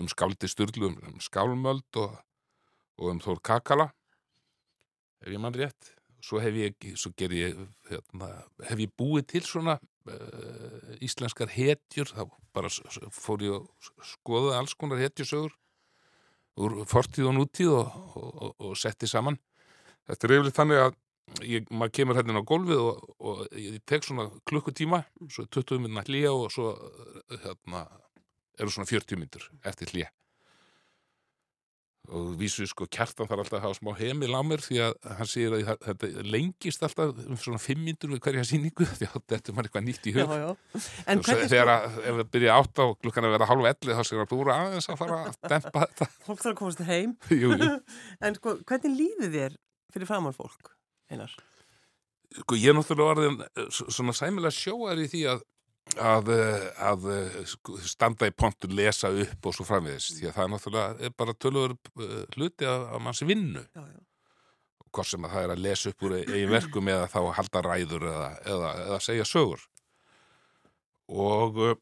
um 0.00 0.08
skáldi 0.10 0.48
Sturlu 0.50 0.88
um 0.94 1.18
skálmöld 1.22 1.98
og, 2.02 2.14
og 2.98 3.10
um 3.12 3.20
Þór 3.22 3.42
Kakala 3.42 3.90
ef 5.24 5.28
ég 5.32 5.40
mann 5.42 5.54
rétt. 5.56 5.92
Svo 6.24 6.38
hef 6.40 6.54
ég, 6.56 6.74
svo 6.96 7.10
ger 7.18 7.32
ég 7.36 7.58
hérna, 7.90 8.30
hef 8.64 8.80
ég 8.80 8.92
búið 8.96 9.26
til 9.34 9.42
svona 9.44 9.74
uh, 9.76 10.94
íslenskar 11.04 11.50
hetjur. 11.52 12.08
Þá 12.08 12.24
bara 12.56 12.70
fór 13.12 13.44
ég 13.44 13.58
að 13.58 14.00
skoða 14.08 14.54
alls 14.58 14.72
konar 14.78 15.02
hetjusögur 15.02 15.52
úr 16.64 16.78
fortíð 16.88 17.28
og 17.28 17.36
nútíð 17.36 17.74
og, 17.76 17.98
og, 18.16 18.30
og, 18.46 18.54
og 18.70 18.76
setti 18.80 19.08
saman. 19.10 19.36
Þetta 20.08 20.26
er 20.28 20.34
yfirleitt 20.38 20.56
þannig 20.58 20.80
að 20.86 20.96
ég, 21.44 21.68
maður 21.72 21.94
kemur 21.98 22.18
hérna 22.20 22.40
á 22.42 22.48
gólfið 22.50 22.80
og, 22.84 23.04
og 23.20 23.44
ég 23.58 23.78
tek 23.88 24.04
svona 24.06 24.28
klukkutíma 24.48 25.02
svo 25.28 25.46
20 25.48 25.80
minna 25.86 26.04
hlýja 26.06 26.32
og 26.36 26.50
svo 26.54 26.72
uh, 26.76 27.38
hérna, 27.46 27.86
eru 28.60 28.70
svona 28.74 28.86
40 28.90 29.18
myndur 29.22 29.48
eftir 29.64 29.90
hlýja 29.94 30.10
og 32.12 32.34
vísu 32.36 32.66
sko 32.68 32.84
kjartan 32.92 33.24
þarf 33.30 33.40
alltaf 33.46 33.54
að 33.56 33.62
hafa 33.64 33.76
smá 33.78 33.94
heimil 33.96 34.34
á 34.36 34.40
mér 34.44 34.60
því 34.60 34.76
að 34.84 34.96
hann 35.16 35.28
segir 35.30 35.54
að 35.56 35.62
það- 35.70 35.84
þetta 35.86 36.24
lengist 36.34 36.82
alltaf 36.84 37.22
um 37.24 37.38
svona 37.40 37.60
5 37.64 37.80
myndur 37.80 38.12
við 38.12 38.20
hverja 38.26 38.42
sýningu 38.50 38.84
því 38.98 39.08
að 39.08 39.22
þetta 39.32 39.48
er 39.48 39.56
maður 39.56 39.70
eitthvað 39.70 39.86
nýtt 39.86 40.08
í 40.10 40.12
Já, 40.12 40.20
hug. 40.20 40.34
já. 40.36 40.50
En 41.08 41.22
Og 41.22 41.24
svo 41.24 41.32
hvernig 41.32 41.48
þegar 41.54 41.70
sko, 41.72 41.78
að, 41.88 41.96
ef 42.12 42.18
við 42.20 42.28
byrja 42.36 42.58
átt 42.60 42.82
á 42.84 42.86
klukkan 43.00 43.24
að 43.30 43.34
vera 43.38 43.48
hálfa 43.48 43.72
elli 43.72 43.96
þá 43.96 44.02
segir 44.10 44.20
að 44.26 44.36
eru 44.36 44.54
aðeins 44.58 44.90
að 44.92 45.00
fara 45.00 45.18
að 45.24 45.38
dempa 45.54 45.86
þetta. 45.86 46.10
Fólk 46.28 46.44
þarf 46.44 46.52
að 46.52 46.58
komast 46.60 46.84
heim, 46.92 47.16
jú, 47.32 47.54
jú. 47.56 47.70
en 48.28 48.36
sko, 48.42 48.56
hvernig 48.68 48.98
líður 49.00 49.32
þér 49.38 49.56
fyrir 49.96 50.10
framann 50.12 50.36
fólk, 50.36 50.74
Einar? 51.12 51.34
Sko 52.34 52.56
ég 52.58 52.70
er 52.72 52.78
náttúrulega 52.78 53.12
orðin 53.16 53.42
eh, 53.46 53.66
svona 53.70 54.14
sæmilega 54.16 54.54
sjóar 54.54 54.98
í 55.02 55.08
því 55.12 55.26
að 55.34 55.44
að, 56.00 56.30
eh, 56.32 56.62
að 56.80 57.04
eh, 57.12 57.34
sko, 57.46 57.76
standa 57.84 58.26
í 58.30 58.32
pontu, 58.32 58.70
lesa 58.72 59.10
upp 59.12 59.46
og 59.46 59.54
svo 59.54 59.66
framvegis 59.68 60.06
því 60.16 60.30
að 60.30 60.34
það 60.38 60.46
er 60.46 60.52
náttúrulega 60.54 61.06
er 61.08 61.14
bara 61.20 61.34
tölur 61.44 61.74
hluti 62.34 62.64
af, 62.66 62.86
af 62.96 63.02
manns 63.04 63.20
vinnu 63.28 63.60
Já, 63.76 63.82
já. 63.84 64.00
hvort 64.94 65.10
sem 65.10 65.26
að 65.28 65.34
það 65.36 65.44
er 65.44 65.52
að 65.54 65.62
lesa 65.66 65.92
upp 65.92 66.06
úr 66.08 66.16
eigin 66.22 66.54
verkum 66.54 66.88
eða 66.88 67.10
þá 67.12 67.18
að 67.20 67.32
halda 67.38 67.62
ræður 67.68 68.06
eða, 68.14 68.30
eða, 68.54 68.72
eða 68.86 69.00
segja 69.04 69.28
sögur 69.28 69.66
og 71.12 71.58
uh, 71.60 71.74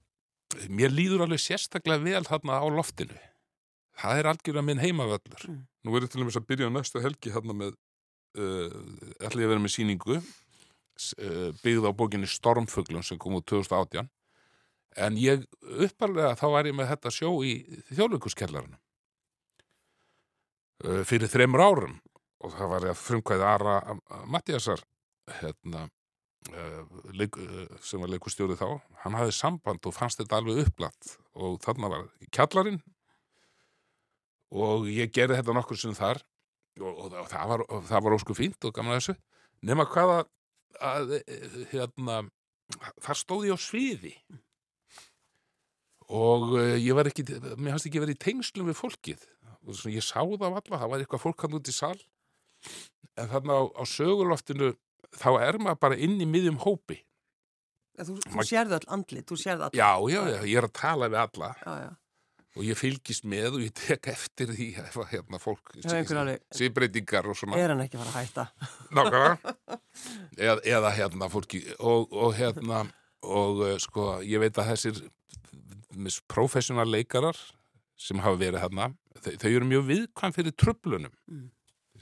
mér 0.68 0.90
líður 0.92 1.22
alveg 1.26 1.40
sérstaklega 1.40 2.02
vel 2.02 2.24
þarna 2.26 2.58
á 2.58 2.66
loftinu 2.74 3.18
það 4.02 4.18
er 4.18 4.28
algjörlega 4.32 4.66
minn 4.66 4.82
heimavöllur 4.82 5.46
Mm. 5.46 5.62
nú 5.86 5.94
er 5.96 6.04
ég 6.06 6.10
til 6.12 6.22
dæmis 6.22 6.36
að 6.40 6.46
byrja 6.50 6.68
á 6.70 6.74
næstu 6.74 7.00
helgi 7.04 7.32
þarna 7.34 7.54
með 7.54 7.78
ætla 8.36 9.42
ég 9.42 9.46
að 9.46 9.52
vera 9.52 9.60
með 9.64 9.74
sýningu 9.76 10.16
s- 10.22 11.14
uh, 11.18 11.50
byggð 11.62 11.88
á 11.88 11.92
bókinni 11.92 12.28
Stormfuglum 12.30 13.02
sem 13.04 13.18
kom 13.20 13.36
úr 13.38 13.44
2018 13.44 14.08
en 15.02 15.16
ég 15.20 15.44
upparlega 15.86 16.34
þá 16.40 16.46
var 16.52 16.68
ég 16.68 16.76
með 16.76 16.90
þetta 16.94 17.12
sjó 17.12 17.30
í 17.44 17.52
þjóðleikuskellarinn 17.92 18.76
uh, 20.84 21.02
fyrir 21.08 21.30
þremur 21.32 21.64
árum. 21.64 21.98
Og 22.42 22.50
það 22.56 22.70
var 22.72 22.82
ég 22.88 22.90
að 22.96 22.98
frumkvæði 23.06 23.44
Ara 23.46 23.74
Mattiasar 24.26 24.80
hérna, 25.38 25.84
sem 27.86 28.02
var 28.02 28.10
leikustjórið 28.10 28.58
þá. 28.58 28.66
Hann 29.04 29.14
hafði 29.14 29.34
samband 29.36 29.86
og 29.86 29.94
fannst 29.94 30.18
þetta 30.18 30.40
alveg 30.40 30.64
upplætt 30.64 31.12
og 31.38 31.60
þarna 31.62 31.90
var 31.92 32.08
kjallarinn. 32.34 32.80
Og 34.52 34.88
ég 34.90 35.12
gerði 35.14 35.38
þetta 35.38 35.54
nokkur 35.54 35.78
sem 35.78 35.94
þar 35.94 36.18
og, 36.80 36.92
og, 36.92 37.16
og 37.24 37.28
það 37.30 37.50
var, 37.52 37.64
það 37.88 38.06
var 38.06 38.16
ósku 38.16 38.36
fínt 38.36 38.68
og 38.68 38.74
gaman 38.76 38.96
að 38.96 39.00
þessu. 39.00 39.16
Nema 39.68 39.86
hvað 39.90 40.14
að, 40.14 40.30
að 40.92 41.12
eh, 41.20 41.58
hérna, 41.72 42.22
þar 43.04 43.20
stóð 43.20 43.46
ég 43.50 43.58
á 43.58 43.60
sviði. 43.60 44.14
Og 46.12 46.48
uh, 46.58 46.74
ég 46.76 46.96
var 46.96 47.08
ekki 47.08 47.24
mér 47.56 47.76
hans 47.76 47.86
ekki 47.88 48.02
verið 48.02 48.18
í 48.18 48.24
tengslum 48.26 48.68
við 48.68 48.80
fólkið. 48.80 49.28
Svona, 49.62 49.94
ég 49.94 50.04
sá 50.04 50.18
það 50.20 50.48
á 50.48 50.58
alla, 50.58 50.80
það 50.80 50.90
var 50.90 51.04
eitthvað 51.04 51.24
fólk 51.24 51.44
hann 51.44 51.56
út 51.60 51.70
í 51.70 51.76
sal. 51.76 51.96
En 53.20 53.30
þarna 53.30 53.60
á, 53.60 53.62
á 53.78 53.82
söguloftinu 53.86 54.72
þá 55.18 55.30
er 55.44 55.58
maður 55.62 55.80
bara 55.84 55.98
inn 56.00 56.20
í 56.20 56.28
miðjum 56.28 56.60
hópi. 56.64 57.02
Þú, 58.02 58.16
þú 58.24 58.44
sérðu 58.48 58.78
all 58.78 58.86
andlit, 58.96 59.26
þú 59.28 59.36
sérðu 59.38 59.66
all... 59.68 59.74
já, 59.76 59.90
já, 60.08 60.20
já, 60.32 60.38
ég 60.48 60.58
er 60.58 60.66
að 60.66 60.74
tala 60.78 61.10
við 61.12 61.20
alla. 61.22 61.50
Já, 61.60 61.72
já. 61.84 61.90
Og 62.52 62.66
ég 62.66 62.76
fylgist 62.76 63.24
með 63.24 63.54
og 63.56 63.62
ég 63.64 63.72
tek 63.78 64.08
eftir 64.12 64.50
því 64.52 64.66
ef 64.82 64.96
að 65.00 65.10
hérna 65.14 65.38
fólk 65.40 65.72
síbreytingar 66.58 67.28
og 67.32 67.38
svona 67.38 67.56
Er 67.62 67.72
hann 67.72 67.80
ekki 67.86 68.00
fara 68.00 68.12
að 68.12 68.18
hætta? 68.26 68.44
nákvæmlega 68.92 69.78
eða, 70.48 70.58
eða 70.76 70.90
hérna 70.98 71.30
fólki 71.32 71.62
og, 71.78 72.12
og 72.12 72.34
hérna 72.36 72.82
og 73.22 73.62
uh, 73.64 73.74
sko 73.80 74.18
ég 74.26 74.42
veit 74.42 74.58
að 74.60 74.72
þessir 74.74 75.02
professional 76.30 76.88
leikarar 76.90 77.36
sem 78.00 78.18
hafa 78.24 78.38
verið 78.40 78.62
hérna 78.64 78.90
þau, 79.22 79.32
þau 79.38 79.50
eru 79.52 79.68
mjög 79.68 79.84
viðkvæm 79.92 80.36
fyrir 80.38 80.56
tröflunum 80.58 81.12
Mm. 81.30 81.50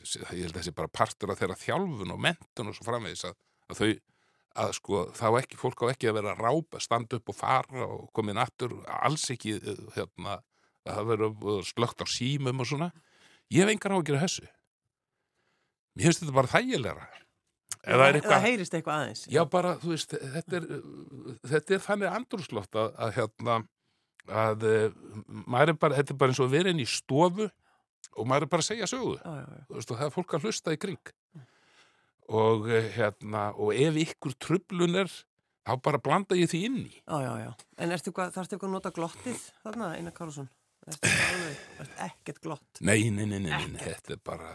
ég 0.00 0.40
held 0.46 0.54
að 0.54 0.62
þessi 0.62 0.72
bara 0.72 0.88
partur 0.88 1.28
af 1.34 1.38
þeirra 1.42 1.58
þjálfun 1.60 2.14
og 2.14 2.20
mentun 2.24 2.70
og 2.70 2.74
svo 2.78 2.86
framvegis 2.86 3.26
að, 3.28 3.34
að 3.68 3.80
þau 3.82 3.88
að 4.58 4.72
sko 4.80 5.04
þá 5.14 5.26
ekki, 5.40 5.58
fólk 5.60 5.84
á 5.86 5.92
ekki 5.92 6.10
að 6.10 6.16
vera 6.20 6.34
rápa, 6.38 6.80
standa 6.82 7.20
upp 7.20 7.30
og 7.30 7.38
fara 7.38 7.86
og 7.86 8.08
komið 8.16 8.38
nattur, 8.40 8.74
alls 9.00 9.28
ekki 9.30 9.56
uh, 9.60 9.84
hérna, 9.94 10.40
að 10.86 10.96
það 10.96 11.10
verður 11.12 11.64
slögt 11.68 12.02
á 12.02 12.06
símum 12.10 12.62
og 12.62 12.68
svona 12.70 12.90
ég 13.52 13.62
hef 13.62 13.72
engar 13.74 13.94
á 13.94 13.98
að 14.00 14.06
gera 14.10 14.24
þessu 14.24 14.46
mér 15.94 16.08
finnst 16.08 16.24
þetta 16.24 16.36
bara 16.36 16.54
þægilegra 16.54 17.08
eða 17.80 18.06
Það 18.06 18.18
eitthvað 18.18 18.42
heyrist 18.44 18.74
eitthvað 18.76 18.98
aðeins. 18.98 19.22
Já, 19.32 19.40
bara, 19.48 19.74
þú 19.80 19.92
veist, 19.94 20.10
þetta 20.34 20.58
er, 20.58 20.66
þetta 21.52 21.76
er 21.76 21.84
þannig 21.84 22.16
andrúsloft 22.18 22.76
að, 22.76 22.90
að 23.00 23.14
hérna, 23.16 23.54
að 24.40 24.66
uh, 24.68 24.98
maður 25.46 25.72
er 25.72 25.78
bara, 25.80 25.96
þetta 26.00 26.14
er 26.14 26.20
bara 26.20 26.34
eins 26.34 26.42
og 26.44 26.52
vera 26.52 26.74
inn 26.74 26.82
í 26.82 26.88
stofu 26.88 27.48
og 28.18 28.28
maður 28.28 28.46
er 28.46 28.52
bara 28.52 28.64
að 28.66 28.68
segja 28.72 28.90
sögu. 28.90 29.16
Já, 29.16 29.32
já, 29.38 29.46
já. 29.46 29.64
Þú 29.68 29.78
veist, 29.78 29.94
og 29.94 30.00
það 30.00 30.06
er 30.08 30.14
fólk 30.18 30.36
að 30.36 30.46
hlusta 30.46 30.74
í 30.76 30.80
kring. 30.82 31.14
Og 32.30 32.68
uh, 32.70 32.78
hérna, 32.94 33.50
og 33.58 33.74
ef 33.74 33.98
ykkur 34.04 34.36
trublun 34.38 35.02
er, 35.02 35.10
þá 35.66 35.74
bara 35.82 36.00
blanda 36.02 36.38
ég 36.38 36.50
því 36.52 36.62
inn 36.68 36.80
í. 36.84 36.94
Já, 37.02 37.16
já, 37.26 37.32
já. 37.42 37.50
En 37.82 37.94
ertu 37.96 38.12
eitthvað, 38.12 38.34
þarftu 38.36 38.56
eitthvað 38.56 38.70
að 38.70 38.76
nota 38.76 38.94
glottið 38.94 39.44
þarna, 39.64 39.92
Einar 39.98 40.14
Karlsson? 40.16 40.50
Ertu 40.90 41.10
ekkert 42.06 42.38
glott? 42.44 42.80
Nei, 42.80 43.10
nei, 43.12 43.26
nei, 43.28 43.40
nei, 43.42 43.50
nei, 43.50 43.80
þetta 43.82 44.14
er 44.14 44.22
bara, 44.24 44.54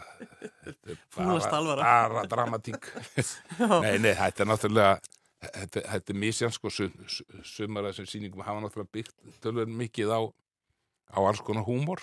þetta 0.64 0.96
er 0.96 1.02
bara, 1.14 1.76
bara 1.76 2.24
dramatík. 2.32 2.88
Nei, 3.84 3.92
nei, 4.02 4.10
þetta 4.18 4.42
er 4.42 4.50
náttúrulega 4.50 4.96
þetta, 5.44 5.82
þetta 5.92 6.12
er 6.12 6.18
misjans 6.18 6.58
sko 6.58 6.72
sum, 6.72 7.06
sumar 7.46 7.86
af 7.86 7.94
þessum 7.94 8.08
sýningum 8.10 8.44
hafa 8.46 8.62
náttúrulega 8.64 8.94
byggt 8.96 9.40
tölur 9.44 9.70
mikið 9.70 10.12
á 10.12 10.20
á 11.12 11.18
alls 11.22 11.42
konar 11.44 11.66
húmor 11.66 12.02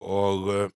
og 0.00 0.48
uh, 0.48 0.64
og, 0.64 0.74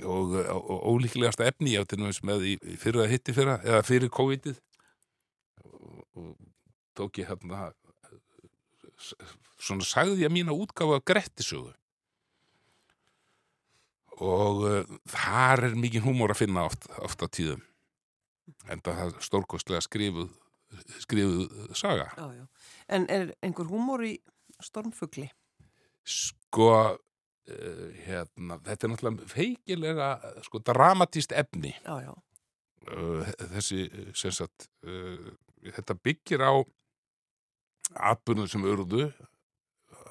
og, 0.00 0.34
og 0.48 0.84
ólíklegasta 0.94 1.46
efni 1.50 1.74
ég 1.76 1.84
á 1.84 1.88
til 1.88 2.00
dæmis 2.00 2.22
með 2.24 2.46
í, 2.48 2.54
í 2.64 2.76
fyrra 2.80 3.08
hitti 3.10 3.34
fyrra 3.36 3.58
eða 3.60 3.82
fyrir 3.86 4.12
COVID-ið 4.12 4.56
og, 5.68 6.02
og 6.16 6.32
tók 6.96 7.20
ég 7.20 7.28
hérna 7.28 7.70
svona 9.62 9.86
sagði 9.86 10.24
ég 10.24 10.32
mína 10.32 10.56
útgáfa 10.56 11.02
Grettisögu 11.04 11.74
og 14.22 14.64
uh, 14.68 14.96
þar 15.10 15.68
er 15.68 15.78
mikið 15.80 16.06
húmor 16.06 16.32
að 16.32 16.44
finna 16.44 16.66
oft, 16.68 16.88
oft 17.02 17.24
á 17.24 17.28
tíðum 17.28 17.62
en 18.70 18.82
það 18.84 19.04
er 19.06 19.20
stórkostlega 19.24 19.84
skrifuð 19.84 20.30
skrifuð 21.02 21.76
saga 21.76 22.08
Já, 22.16 22.26
já. 22.32 22.44
En 22.88 23.06
er 23.12 23.34
einhver 23.44 23.68
húmor 23.68 24.04
í 24.06 24.16
stormfugli? 24.62 25.28
sko 26.02 26.98
uh, 27.50 27.88
hérna, 28.04 28.58
þetta 28.66 28.86
er 28.86 28.92
náttúrulega 28.92 29.30
feikilega 29.32 30.10
sko 30.46 30.62
dramatíst 30.62 31.34
efni. 31.36 31.74
Já, 31.82 31.96
já. 32.06 32.12
uh, 32.92 33.34
þessi 33.56 33.86
sem 34.18 34.34
sagt 34.34 34.68
þetta 35.62 35.98
byggir 36.02 36.42
á 36.42 36.52
atbyrnum 38.12 38.48
sem 38.50 38.64
urðu 38.64 39.10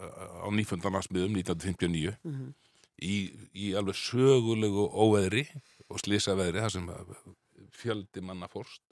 á 0.02 0.48
nýfundarnarsmiðum 0.54 1.36
1959 1.42 2.18
Mm 2.26 2.52
í, 3.02 3.16
í 3.54 3.72
alveg 3.78 3.98
sögulegu 3.98 4.86
óveðri 4.90 5.46
og 5.90 6.02
slisaveðri 6.02 6.64
þar 6.64 6.76
sem 6.76 6.90
fjöldi 7.82 8.24
manna 8.26 8.50
fórst. 8.52 8.84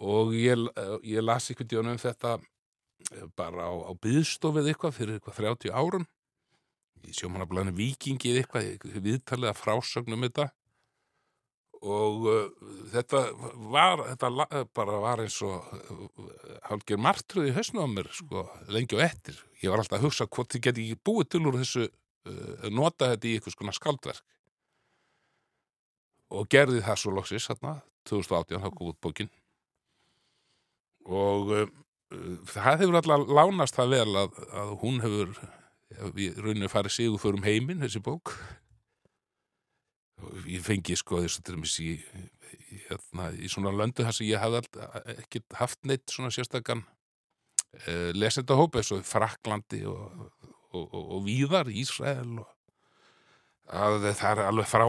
Og 0.00 0.32
ég, 0.36 0.62
ég 1.04 1.24
las 1.24 1.50
ykkur 1.52 1.68
djónum 1.68 1.98
um 1.98 2.00
þetta 2.00 2.38
bara 3.36 3.68
á, 3.68 3.72
á 3.84 3.92
byðstofið 4.00 4.70
eitthvað 4.72 4.96
fyrir 4.96 5.18
eitthvað 5.18 5.40
30 5.42 5.76
árum 5.76 6.06
í 7.08 7.14
sjómanablaðinu 7.16 7.76
Víkingið 7.78 8.40
eitthvað, 8.40 8.88
viðtalið 9.04 9.50
að 9.50 9.60
frásögnum 9.60 10.26
þetta. 10.26 10.48
Og 11.80 12.26
uh, 12.28 12.40
þetta 12.92 13.22
var 13.72 14.02
þetta 14.10 14.64
bara 14.76 14.98
var 15.00 15.22
eins 15.24 15.38
og 15.46 15.70
uh, 15.72 16.26
hálfgeir 16.68 17.00
martröð 17.00 17.48
í 17.48 17.54
hausnum 17.56 17.88
á 17.88 17.94
mér 17.94 18.10
sko, 18.12 18.44
lengi 18.68 18.98
og 18.98 19.04
eftir. 19.06 19.38
Ég 19.62 19.72
var 19.72 19.80
alltaf 19.80 19.96
að 19.96 20.08
hugsa 20.08 20.28
hvort 20.28 20.52
þið 20.52 20.66
geti 20.66 20.84
ekki 20.84 21.04
búið 21.08 21.30
til 21.32 21.42
úr 21.48 21.56
þessu 21.62 21.86
uh, 21.88 22.66
nota 22.68 23.14
þetta 23.14 23.30
í 23.30 23.36
eitthvað 23.38 23.56
skona 23.56 23.76
skaldverk 23.76 24.26
og 26.30 26.46
gerði 26.46 26.82
það 26.86 26.98
svo 27.00 27.10
loksis 27.16 27.48
hérna, 27.50 27.72
2018, 28.06 28.60
þá 28.62 28.68
kom 28.76 28.90
út 28.92 28.98
bókin. 29.02 29.30
Og 31.10 31.48
það 32.46 32.84
hefur 32.84 32.98
alltaf 33.00 33.32
lánast 33.34 33.74
það 33.74 33.96
vel 33.96 34.20
að, 34.20 34.36
að 34.60 34.70
hún 34.84 35.00
hefur 35.02 35.32
við 36.16 36.38
rauninu 36.40 36.70
farið 36.70 36.96
sigur 36.96 37.22
fyrir 37.22 37.40
um 37.40 37.46
heiminn 37.46 37.82
þessi 37.84 38.02
bók. 38.04 38.34
Og 40.20 40.46
ég 40.50 40.62
fengi 40.64 40.96
sko 40.98 41.22
þess 41.24 41.40
að 41.40 41.64
í, 41.80 41.92
í, 41.96 42.80
hérna, 42.88 43.30
í 43.32 43.48
svona 43.48 43.72
löndu 43.72 44.04
þar 44.04 44.16
sem 44.16 44.28
ég 44.28 44.42
hafði 44.42 44.60
alltaf 44.60 45.12
ekki 45.16 45.42
haft 45.56 45.80
neitt 45.88 46.12
svona 46.12 46.32
sérstakann 46.34 46.84
uh, 46.84 48.10
lesendahóp 48.16 48.76
eins 48.76 48.92
og 48.92 49.04
Fraklandi 49.08 49.84
og, 49.88 50.26
og, 50.74 50.84
og, 50.84 51.04
og 51.16 51.22
Víðar, 51.24 51.72
Ísrael 51.72 52.42
og 52.42 52.48
að 53.70 54.08
það 54.18 54.30
er 54.32 54.48
alveg 54.48 54.66
frá 54.66 54.84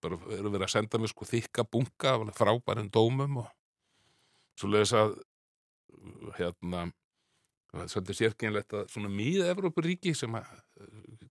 bara 0.00 0.18
eru 0.32 0.52
verið 0.52 0.66
að 0.66 0.72
senda 0.72 1.00
mér 1.00 1.12
sko 1.12 1.26
þykka 1.28 1.66
bunga 1.68 2.14
frábærin 2.36 2.92
dómum 2.92 3.42
og 3.42 3.50
svo 4.56 4.70
leiðis 4.72 4.94
að 4.96 5.18
hérna 6.38 6.86
það 7.76 7.84
er 7.86 7.92
svolítið 7.94 8.18
sérkynlegt 8.20 8.74
að 8.76 8.90
svona 8.92 9.10
mýða 9.12 9.48
Evrópuríki 9.54 10.12
sem 10.16 10.34
að 10.38 10.50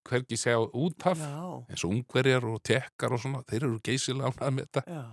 hvergi 0.06 0.38
segja 0.38 0.62
úthaf 0.78 1.20
Já, 1.22 1.36
eins 1.74 1.84
og 1.88 1.94
ungverjar 1.96 2.46
og 2.50 2.60
tekkar 2.66 3.16
og 3.16 3.22
svona, 3.24 3.44
þeir 3.50 3.64
eru 3.68 3.80
geysilega 3.86 4.32
ánað 4.34 4.58
með 4.60 4.68
þetta. 4.70 4.84
já. 4.94 5.04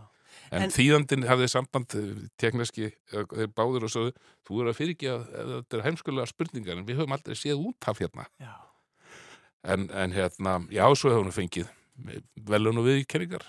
En, 0.52 0.62
En- 0.66 0.72
þýðandinn 0.72 1.26
hafði 1.28 1.46
samband 1.52 1.94
tekneski, 2.40 2.90
þeir 3.12 3.50
báður 3.56 3.84
og 3.88 3.92
sögðu, 3.92 4.12
þú 4.48 4.60
eru 4.62 4.72
að 4.72 4.78
fyrirgefa 4.78 5.40
ef 5.42 5.50
þetta 5.52 5.76
er 5.78 5.84
heimskulega 5.86 6.28
spurningar 6.30 6.78
en 6.80 6.86
við 6.88 7.00
höfum 7.00 7.14
aldrei 7.16 7.36
séð 7.36 7.60
úthaf 7.68 8.00
hérna. 8.00 8.24
En, 9.62 9.86
en 9.92 10.12
hérna, 10.16 10.56
já, 10.72 10.84
svo 10.98 11.12
hefur 11.12 11.28
hún 11.28 11.36
fengið 11.36 11.68
velun 12.48 12.80
og 12.80 12.88
viðkenningar. 12.88 13.44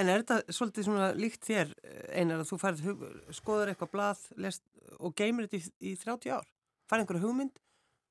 En 0.00 0.08
er 0.08 0.22
þetta 0.22 0.54
svolítið 0.54 0.86
svona 0.86 1.10
líkt 1.18 1.44
þér, 1.46 1.74
einar 2.16 2.40
að 2.42 2.48
þú 2.50 2.58
færið 2.62 2.86
hug, 2.88 3.02
skoður 3.36 3.70
eitthvað 3.74 3.92
blað 3.92 4.22
lest, 4.40 4.62
og 4.98 5.12
geymir 5.18 5.46
þetta 5.50 5.60
í, 5.60 5.92
í 5.92 5.96
30 6.00 6.32
ár? 6.38 6.46
Færið 6.90 7.04
einhverja 7.04 7.26
hugmynd 7.26 7.60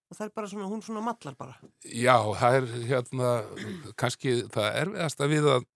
og 0.09 0.17
það 0.17 0.25
er 0.25 0.31
bara 0.39 0.49
svona, 0.49 0.69
hún 0.71 0.81
svona 0.85 1.03
mallar 1.05 1.35
bara. 1.37 1.57
Já, 1.85 2.15
það 2.39 2.55
er 2.59 2.69
hérna, 2.89 3.33
kannski 3.99 4.39
það 4.49 4.79
erfiðasta 4.83 5.27
við 5.29 5.49
að, 5.57 5.67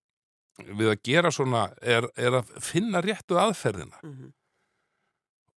við 0.72 0.94
að 0.94 1.04
gera 1.10 1.34
svona 1.36 1.68
er, 1.82 2.08
er 2.18 2.39
að 2.39 2.56
finna 2.63 3.04
réttu 3.06 3.38
aðferðina. 3.38 4.00
Mm 4.02 4.16
-hmm. 4.16 4.34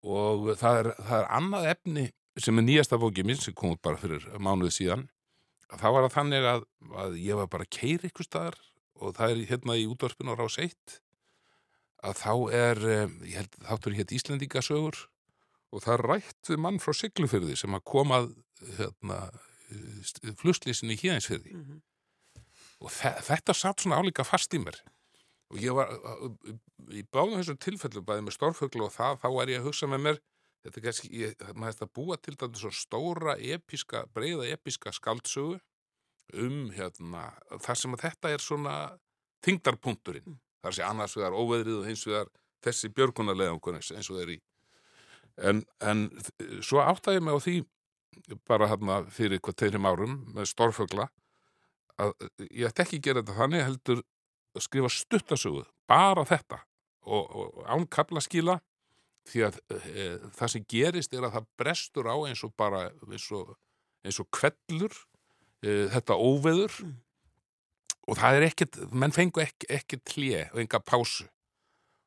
og 0.05 0.51
það 0.59 0.79
er, 0.81 0.93
það 0.99 1.19
er 1.21 1.31
annað 1.39 1.69
efni 1.71 2.09
sem 2.41 2.59
er 2.59 2.65
nýjasta 2.67 2.99
bókið 2.99 3.27
minn 3.29 3.39
sem 3.39 3.55
kom 3.55 3.75
út 3.75 3.81
bara 3.81 3.99
fyrir 3.99 4.25
mánuði 4.43 4.73
síðan 4.75 5.07
þá 5.79 5.87
var 5.89 6.05
það 6.05 6.15
þannig 6.17 6.47
að, 6.51 6.63
að 7.03 7.17
ég 7.23 7.39
var 7.39 7.49
bara 7.51 7.67
keir 7.77 8.05
ykkur 8.07 8.27
staðar 8.27 8.57
og 8.99 9.15
það 9.17 9.33
er 9.33 9.49
hérna 9.51 9.77
í 9.79 9.87
útvarpinu 9.89 10.35
á 10.35 10.39
rás 10.39 10.57
1 10.61 10.99
að 12.05 12.19
þá 12.21 12.33
er 12.53 12.81
eh, 12.85 13.15
ég 13.31 13.37
held 13.39 13.57
þáttur 13.65 13.97
hétt 13.97 14.13
Íslendingasögur 14.15 14.99
og 15.75 15.83
það 15.83 15.97
er 15.97 16.05
rætt 16.11 16.51
við 16.51 16.61
mann 16.63 16.79
frá 16.79 16.95
Siglufyrði 16.95 17.57
sem 17.59 17.75
að 17.75 17.83
komað 17.91 18.31
hérna, 18.77 19.19
flustlýsinni 20.39 20.95
híðinsfyrði 21.01 21.57
Mm 21.57 21.83
og 22.83 22.93
þe 22.93 23.11
þetta 23.25 23.55
satt 23.55 23.83
svona 23.83 23.99
álíka 24.01 24.25
fast 24.27 24.53
í 24.55 24.61
mér. 24.61 24.77
Og 25.53 25.59
ég 25.61 25.75
var 25.77 25.91
í 26.91 27.03
báðum 27.13 27.39
þessum 27.39 27.59
tilfellu 27.61 28.03
bæði 28.05 28.25
með 28.25 28.37
stórfuglu 28.37 28.87
og 28.87 28.95
það, 28.95 29.19
þá 29.21 29.29
er 29.29 29.51
ég 29.53 29.61
að 29.61 29.69
hugsa 29.69 29.89
með 29.91 30.03
mér 30.07 30.19
þetta 30.65 30.79
er 30.79 30.85
kannski, 30.87 31.09
ég, 31.21 31.35
maður 31.53 31.75
þetta 31.75 31.93
búa 31.93 32.17
til 32.17 32.33
þetta 32.33 32.61
svo 32.61 32.71
stóra 32.73 33.35
episka, 33.37 34.05
breiða 34.15 34.47
episka 34.49 34.93
skaldsögu 34.95 35.59
um 36.41 36.71
hérna, 36.73 37.27
þar 37.61 37.77
sem 37.77 37.93
að 37.93 38.07
þetta 38.07 38.31
er 38.33 38.41
svona 38.41 38.75
þingdarpunkturinn, 39.45 40.39
þar 40.65 40.73
sé 40.73 40.85
annars 40.87 41.13
vegar 41.19 41.37
óveðrið 41.37 41.83
og 41.83 41.85
hins 41.85 42.05
vegar 42.09 42.31
þessi 42.65 42.89
björgunarleðangur 42.97 43.77
eins 43.77 44.09
og 44.09 44.17
þeir 44.17 44.33
í 44.33 44.39
en, 45.41 45.63
en 45.81 46.05
svo 46.63 46.81
áttaði 46.83 47.23
mig 47.23 47.35
á 47.35 47.39
því 47.43 47.55
bara 48.47 48.69
hérna 48.71 49.01
fyrir 49.11 49.41
hvað 49.43 49.57
teirum 49.59 49.87
árum 49.89 50.15
með 50.35 50.49
stórfugla 50.53 51.09
að 51.99 52.13
ég 52.49 52.69
ætti 52.69 52.83
ekki 52.85 52.99
að 52.99 53.05
gera 53.07 53.23
þetta 53.23 53.39
þannig 53.39 53.65
heldur 53.65 54.03
að 54.55 54.63
skrifa 54.63 54.91
stuttasögu 54.91 55.65
bara 55.89 56.23
þetta 56.27 56.61
og, 57.05 57.35
og 57.35 57.65
án 57.67 57.85
kaplaskíla 57.91 58.59
því 59.29 59.43
að 59.47 59.59
e, 59.73 60.07
það 60.37 60.51
sem 60.53 60.65
gerist 60.69 61.13
er 61.17 61.27
að 61.27 61.35
það 61.39 61.47
brestur 61.59 62.09
á 62.09 62.15
eins 62.27 62.43
og 62.45 62.53
bara 62.57 62.87
eins 63.09 63.27
og, 63.35 63.55
eins 64.05 64.19
og 64.21 64.29
kvellur 64.33 64.93
e, 65.65 65.87
þetta 65.95 66.19
óveður 66.19 66.79
Mm. 66.85 67.01
og 68.11 68.19
það 68.19 68.35
er 68.37 68.43
ekkert 68.45 68.77
menn 68.93 69.13
fengu 69.15 69.41
ekki, 69.41 69.65
ekki 69.73 69.97
tlje 70.05 70.43
og 70.53 70.59
enga 70.61 70.79
pásu 70.85 71.25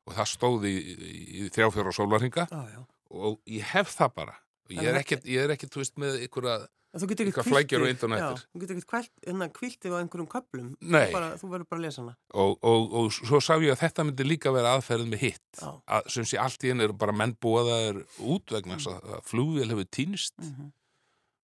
og 0.07 0.15
það 0.15 0.29
stóði 0.31 0.71
í, 0.71 0.95
í, 0.95 1.23
í 1.43 1.49
þrjáfjóra 1.55 1.93
sólarhinga 1.97 2.45
Já, 2.47 2.61
já. 2.71 2.83
Og 3.19 3.39
ég 3.51 3.71
hef 3.75 3.95
það 3.95 4.17
bara 4.23 4.37
ég 4.73 4.91
er 4.91 4.99
ekkert, 5.01 5.25
ég 5.29 5.47
er 5.47 5.55
ekkert, 5.55 5.73
þú 5.75 5.85
veist, 5.85 5.97
með 6.01 6.21
einhverja 6.25 6.59
Eitthvað 6.99 7.45
flækjur 7.45 7.83
og. 7.85 7.91
Já, 8.17 8.29
þú 8.49 8.61
getur 8.63 8.79
ekki 8.79 8.89
kvælt, 8.89 9.11
hérna 9.27 9.47
kviltið 9.53 9.93
á 9.93 9.97
einhverjum 10.01 10.29
köplum. 10.33 10.71
Bara, 11.13 11.27
þú 11.37 11.51
verður 11.53 11.67
bara 11.69 11.79
að 11.79 11.85
lesa 11.85 12.01
hana. 12.01 12.15
og, 12.33 12.55
og, 12.65 12.95
og 12.97 13.11
svo 13.13 13.41
sá 13.45 13.53
ég 13.61 13.75
að 13.75 13.83
þetta 13.83 14.07
myndi 14.09 14.25
líka 14.25 14.53
vera 14.57 14.73
aðferðin 14.73 15.13
með 15.13 15.21
hitt 15.27 15.61
Já. 15.61 15.69
að 15.85 16.09
sem 16.15 16.27
sé 16.31 16.41
allt 16.41 16.65
í 16.65 16.73
henni 16.73 16.87
eru 16.89 16.97
bara 16.97 17.13
menn 17.13 17.37
búaðaðir 17.45 18.01
út 18.25 18.57
vegna 18.57 18.81
þess 18.81 18.91
að, 18.95 19.13
að 19.19 19.29
flugvél 19.29 19.69
hefur 19.75 19.91
týnst 19.99 20.41
Mm 20.41 20.73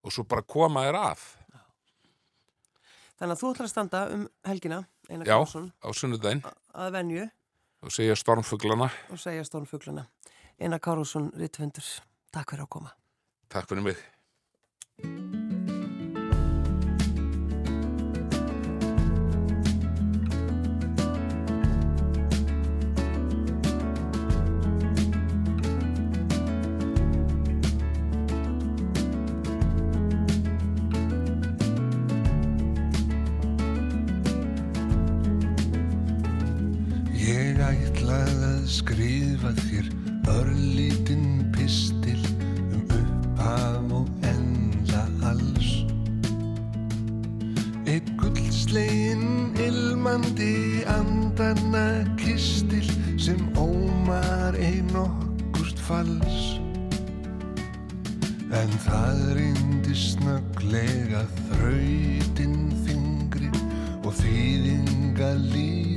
og 0.05 0.13
svo 0.13 0.27
bara 0.29 0.45
koma 0.45 0.85
þér 0.85 0.99
að 1.01 1.23
Þannig 3.15 3.33
að 3.33 3.41
þú 3.41 3.51
ætlar 3.53 3.65
að 3.65 3.71
standa 3.71 4.01
um 4.11 4.25
helgina, 4.45 4.81
Já. 5.09 5.37
Á 5.39 5.89
sunnudaginn 5.95 6.43
að 6.75 6.91
venju 6.97 7.29
og 7.85 7.93
segja 7.95 8.17
stormfuglana 8.19 8.89
og 9.13 9.21
segja 9.21 9.45
stórnfuglana. 9.47 10.07
Einar 10.59 10.81
Karlsson, 10.81 11.31
Rittfundur, 11.39 11.87
takk 12.33 12.55
fyrir 12.55 12.67
að 12.67 12.75
koma. 12.79 12.95
Takk 13.51 13.71
fyrir 13.71 13.89
mig 13.91 14.03
Ég 37.25 37.57
ætlaði 37.65 38.49
að 38.51 38.65
skrifa 38.69 39.53
þér 39.63 39.84
örlítinn 40.29 41.53
pistil 41.53 42.21
um 42.73 42.83
upphaf 42.89 43.93
og 43.93 44.09
enda 44.25 45.03
alls. 45.31 45.71
Eitt 47.87 48.09
gullslegin 48.21 49.55
ilmandi 49.61 50.85
andanna 50.89 52.05
kistil 52.21 52.89
sem 53.19 53.41
ómar 53.57 54.57
ein 54.57 54.91
okkust 54.97 55.79
falls. 55.79 56.59
En 58.55 58.71
það 58.87 59.25
reyndi 59.39 59.97
snögglega 59.99 61.25
þrautin 61.49 62.71
þingri 62.87 63.51
og 64.05 64.13
þýðinga 64.21 65.35
lítið 65.43 65.94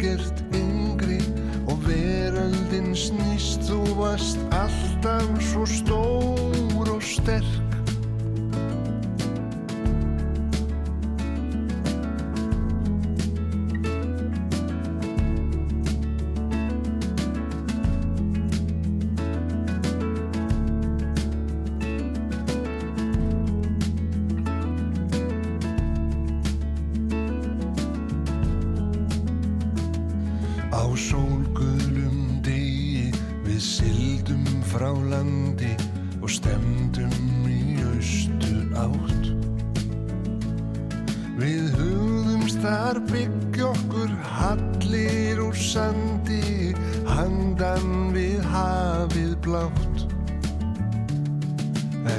ekkert 0.00 0.38
yngri 0.56 1.20
og 1.68 1.82
veröldin 1.84 2.94
snýst, 2.96 3.66
þú 3.68 3.82
varst 3.98 4.40
alltaf 4.56 5.28
svo 5.44 5.66
stór 5.68 6.88
og 6.88 7.04
sterk. 7.04 7.59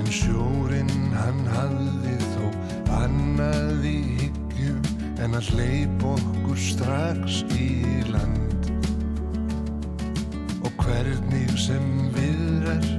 En 0.01 0.07
sjórinn 0.09 1.11
hann 1.13 1.43
hafði 1.53 2.15
þó 2.31 2.45
annað 3.03 3.83
í 3.85 3.99
hyggju 4.17 4.71
en 5.21 5.37
að 5.37 5.51
hleyp 5.53 6.05
okkur 6.09 6.57
strax 6.57 7.43
í 7.53 8.01
land. 8.09 8.71
Og 10.65 10.73
hvernig 10.81 11.53
sem 11.67 11.85
viðrar 12.17 12.89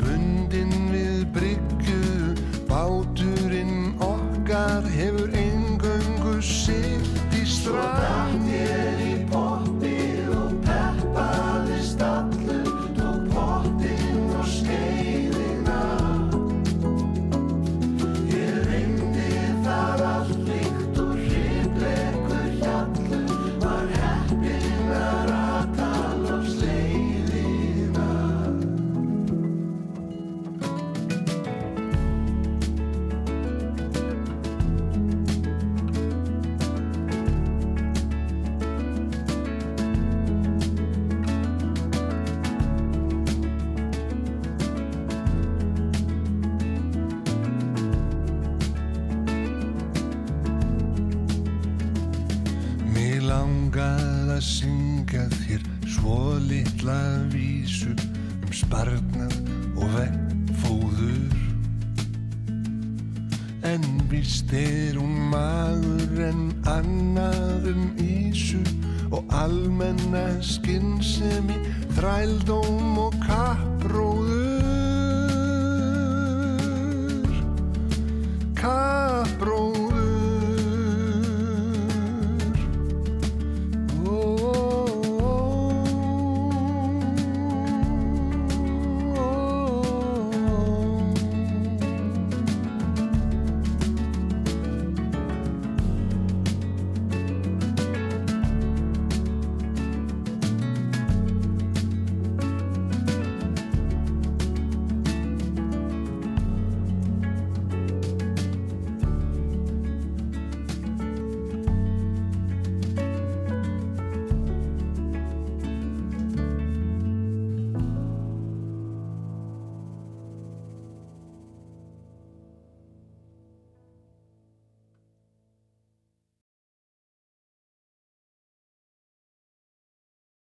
bundin 0.00 0.72
við 0.94 1.26
bryggju 1.36 2.32
báturinn 2.72 3.35
sparnað 58.66 59.34
og 59.78 59.92
vekkfóður 59.94 61.34
En 63.66 63.84
víst 64.10 64.50
er 64.54 64.98
hún 64.98 65.28
maður 65.30 66.22
en 66.30 66.42
annað 66.70 67.70
um 67.72 67.84
ísu 68.02 68.62
og 69.14 69.22
almenna 69.34 70.26
skinnsemi, 70.42 71.60
þrældóm 71.94 72.98
og 73.06 73.14
kappróf 73.22 74.15